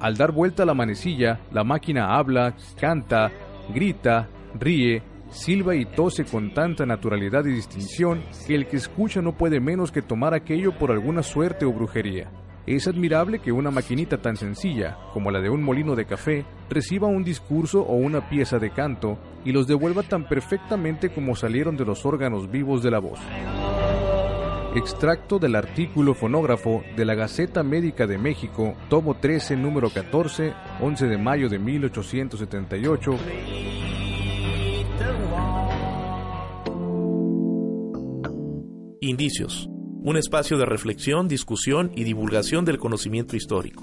Al 0.00 0.16
dar 0.16 0.32
vuelta 0.32 0.64
la 0.64 0.74
manecilla, 0.74 1.40
la 1.52 1.62
máquina 1.62 2.16
habla, 2.16 2.56
canta, 2.80 3.30
grita, 3.72 4.28
ríe, 4.58 5.00
silba 5.30 5.76
y 5.76 5.84
tose 5.84 6.24
con 6.24 6.52
tanta 6.52 6.84
naturalidad 6.84 7.44
y 7.44 7.52
distinción 7.52 8.22
que 8.46 8.56
el 8.56 8.66
que 8.66 8.78
escucha 8.78 9.22
no 9.22 9.36
puede 9.36 9.60
menos 9.60 9.92
que 9.92 10.02
tomar 10.02 10.34
aquello 10.34 10.76
por 10.76 10.90
alguna 10.90 11.22
suerte 11.22 11.64
o 11.64 11.72
brujería. 11.72 12.30
Es 12.66 12.86
admirable 12.86 13.40
que 13.40 13.52
una 13.52 13.70
maquinita 13.70 14.20
tan 14.20 14.36
sencilla 14.36 14.96
como 15.12 15.30
la 15.30 15.40
de 15.40 15.50
un 15.50 15.62
molino 15.62 15.96
de 15.96 16.04
café 16.04 16.44
reciba 16.68 17.08
un 17.08 17.24
discurso 17.24 17.82
o 17.82 17.94
una 17.94 18.28
pieza 18.28 18.58
de 18.58 18.70
canto 18.70 19.18
y 19.44 19.52
los 19.52 19.66
devuelva 19.66 20.02
tan 20.02 20.28
perfectamente 20.28 21.10
como 21.10 21.36
salieron 21.36 21.76
de 21.76 21.84
los 21.84 22.04
órganos 22.06 22.50
vivos 22.50 22.82
de 22.82 22.90
la 22.90 22.98
voz. 22.98 23.18
Extracto 24.74 25.38
del 25.38 25.54
artículo 25.54 26.14
fonógrafo 26.14 26.82
de 26.96 27.04
la 27.04 27.14
Gaceta 27.14 27.62
Médica 27.62 28.06
de 28.06 28.16
México, 28.16 28.74
tomo 28.88 29.14
13, 29.18 29.56
número 29.56 29.90
14, 29.90 30.54
11 30.80 31.06
de 31.06 31.18
mayo 31.18 31.48
de 31.50 31.58
1878. 31.58 33.18
Indicios. 39.02 39.68
Un 40.04 40.16
espacio 40.16 40.56
de 40.56 40.64
reflexión, 40.64 41.28
discusión 41.28 41.92
y 41.94 42.04
divulgación 42.04 42.64
del 42.64 42.78
conocimiento 42.78 43.36
histórico. 43.36 43.82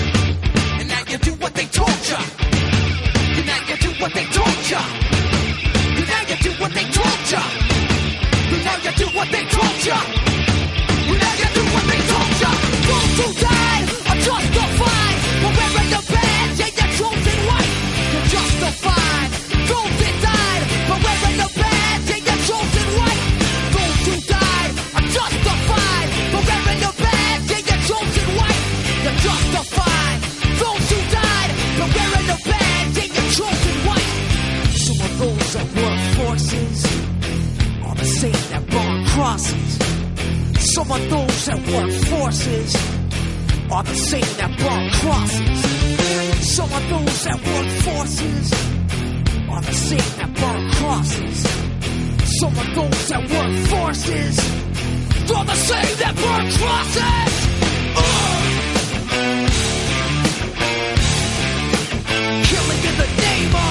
Some 40.73 40.89
of 40.89 41.09
those 41.09 41.45
that 41.47 41.59
work 41.67 41.91
forces 41.91 42.75
are 43.69 43.83
the 43.83 43.93
same 43.93 44.37
that 44.37 44.57
burn 44.57 44.89
crosses. 45.01 45.59
Some 46.55 46.71
of 46.71 46.89
those 46.89 47.23
that 47.25 47.35
work 47.35 47.67
forces 47.83 48.53
are 49.49 49.61
the 49.61 49.73
same 49.73 50.11
that 50.17 50.33
burn 50.33 50.71
crosses. 50.71 51.43
Some 52.39 52.55
of 52.57 52.67
those 52.73 53.07
that 53.09 53.21
work 53.35 53.53
forces 53.67 54.39
are 55.35 55.45
the 55.45 55.55
same 55.55 55.97
that 55.99 56.15
burn 56.15 56.51
crosses. 56.55 57.33
Ugh! 57.97 58.43
Killing 62.47 62.83
in 62.89 62.95
the 62.97 63.07
name 63.21 63.55
of 63.55 63.70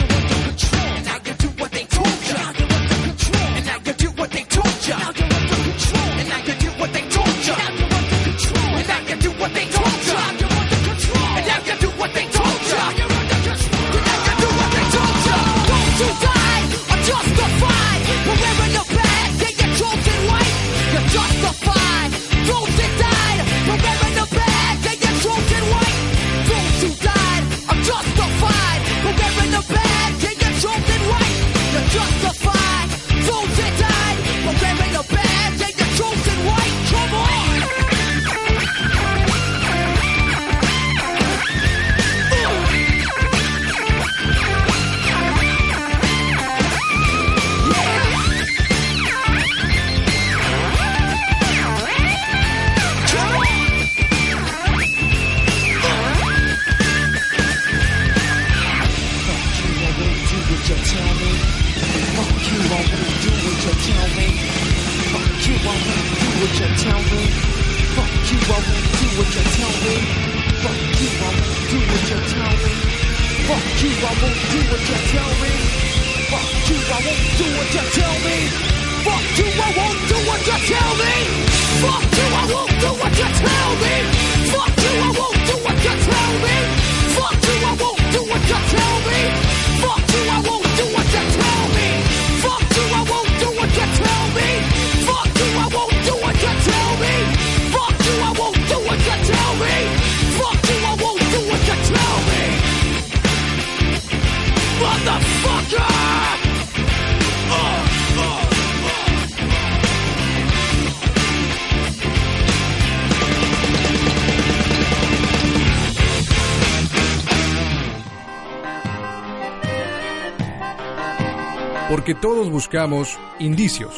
Porque 121.91 122.15
todos 122.15 122.49
buscamos 122.49 123.19
indicios. 123.37 123.93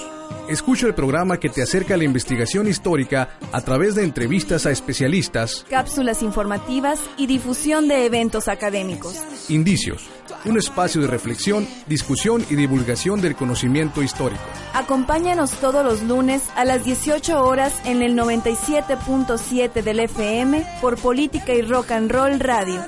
Escucha 0.50 0.88
el 0.88 0.96
programa 0.96 1.40
que 1.40 1.48
te 1.48 1.62
acerca 1.62 1.94
a 1.94 1.98
la 1.98 2.04
investigación 2.04 2.68
histórica 2.68 3.38
a 3.52 3.62
través 3.62 3.94
de 3.94 4.04
entrevistas 4.04 4.66
a 4.66 4.72
especialistas, 4.72 5.64
cápsulas 5.70 6.24
informativas 6.24 7.00
y 7.18 7.28
difusión 7.28 7.88
de 7.88 8.08
eventos 8.08 8.48
académicos. 8.48 9.22
Indicios, 9.48 10.10
un 10.46 10.58
espacio 10.58 11.02
de 11.02 11.08
reflexión, 11.08 11.68
discusión 11.86 12.44
y 12.50 12.56
divulgación 12.56 13.22
del 13.22 13.36
conocimiento 13.36 14.02
histórico. 14.02 14.42
Acompáñanos 14.74 15.52
todos 15.52 15.86
los 15.86 16.02
lunes 16.02 16.42
a 16.56 16.66
las 16.66 16.84
18 16.84 17.44
horas 17.44 17.80
en 17.86 18.02
el 18.02 18.18
97.7 18.18 19.84
del 19.84 20.00
FM 20.00 20.66
por 20.82 20.98
Política 20.98 21.54
y 21.54 21.62
Rock 21.62 21.92
and 21.92 22.12
Roll 22.12 22.40
Radio. 22.40 22.82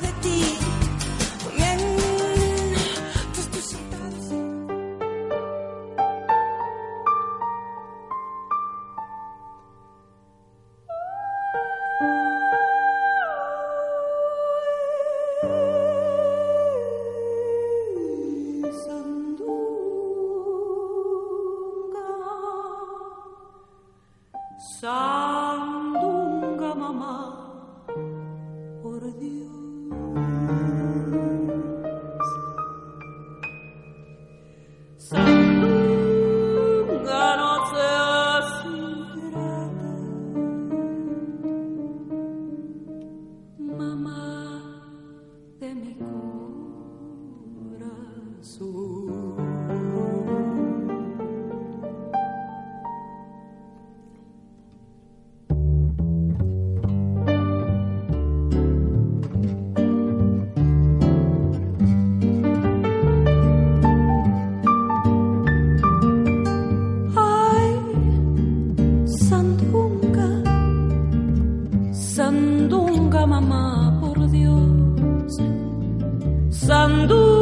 pensando 76.67 77.34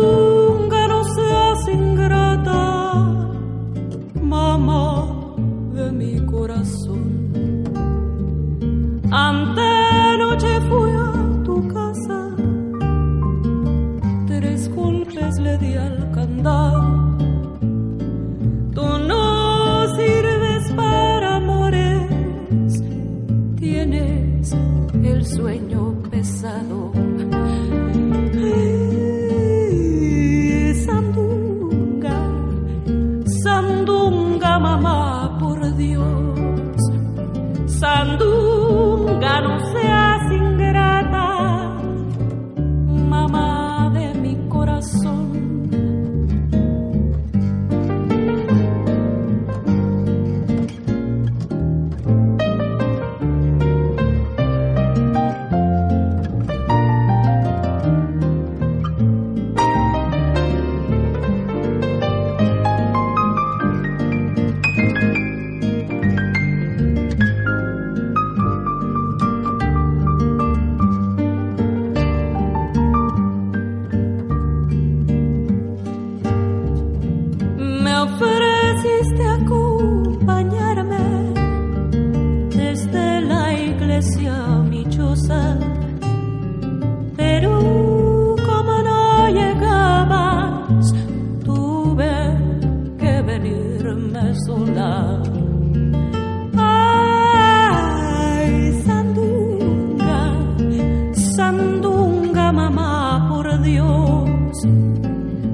mamá, 102.54 103.28
por 103.30 103.46
Dios. 103.62 104.56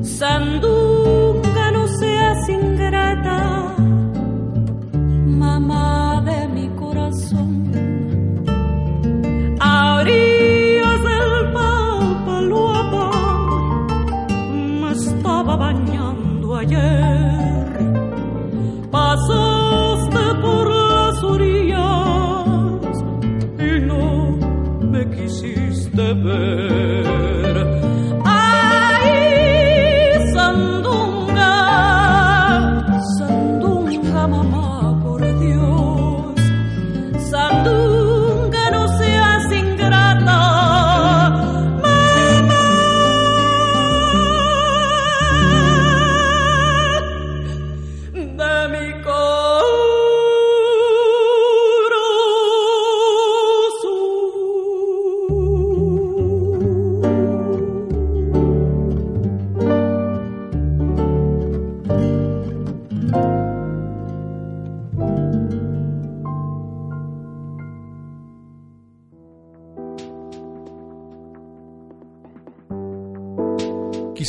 Sandú 0.02 0.79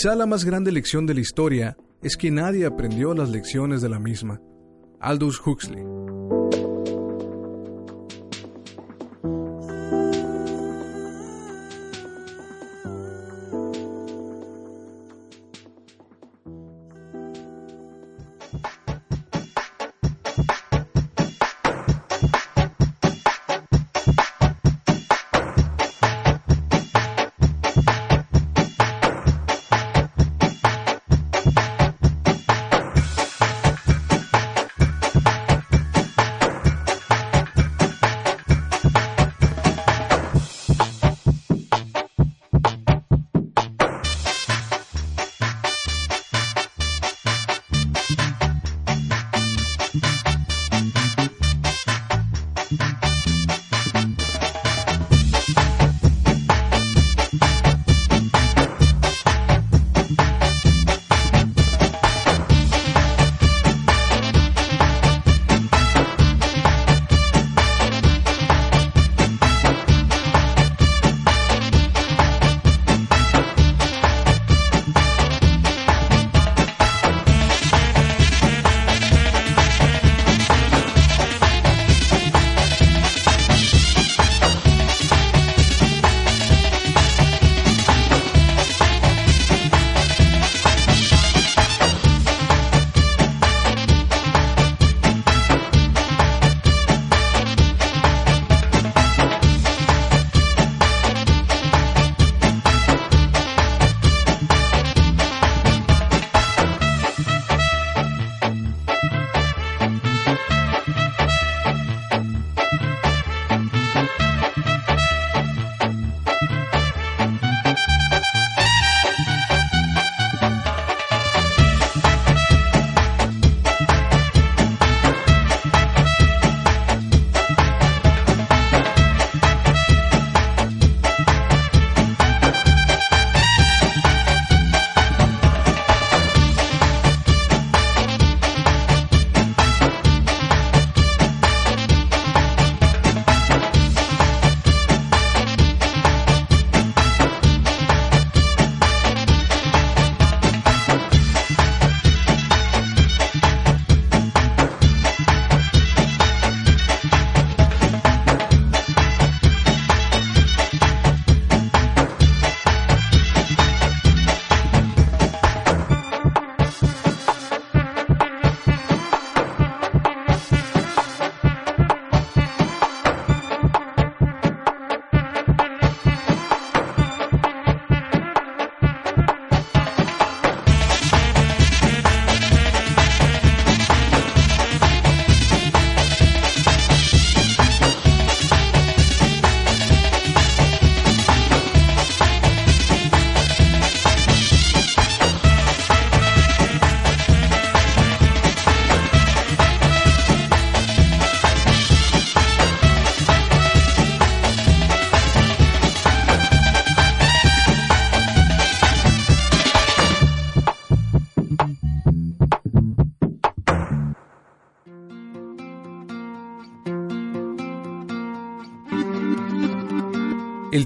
Quizá 0.01 0.15
la 0.15 0.25
más 0.25 0.47
grande 0.47 0.73
lección 0.73 1.05
de 1.05 1.13
la 1.13 1.21
historia 1.21 1.77
es 2.01 2.17
que 2.17 2.31
nadie 2.31 2.65
aprendió 2.65 3.13
las 3.13 3.29
lecciones 3.29 3.83
de 3.83 3.91
la 3.91 3.99
misma. 3.99 4.41
Aldous 4.99 5.47
Huxley. 5.47 5.90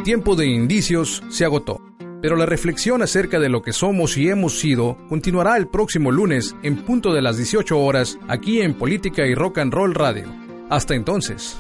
Tiempo 0.05 0.36
de 0.36 0.46
indicios 0.46 1.22
se 1.30 1.46
agotó, 1.46 1.80
pero 2.20 2.36
la 2.36 2.44
reflexión 2.44 3.00
acerca 3.00 3.40
de 3.40 3.48
lo 3.48 3.62
que 3.62 3.72
somos 3.72 4.18
y 4.18 4.28
hemos 4.28 4.61
sido 4.61 4.98
continuará 5.09 5.57
el 5.57 5.66
próximo 5.66 6.12
lunes 6.12 6.55
en 6.62 6.76
punto 6.84 7.14
de 7.14 7.22
las 7.22 7.38
18 7.38 7.80
horas 7.80 8.18
aquí 8.28 8.61
en 8.61 8.74
Política 8.74 9.26
y 9.26 9.34
Rock 9.34 9.59
and 9.59 9.72
Roll 9.72 9.94
Radio. 9.94 10.26
Hasta 10.68 10.94
entonces. 10.94 11.57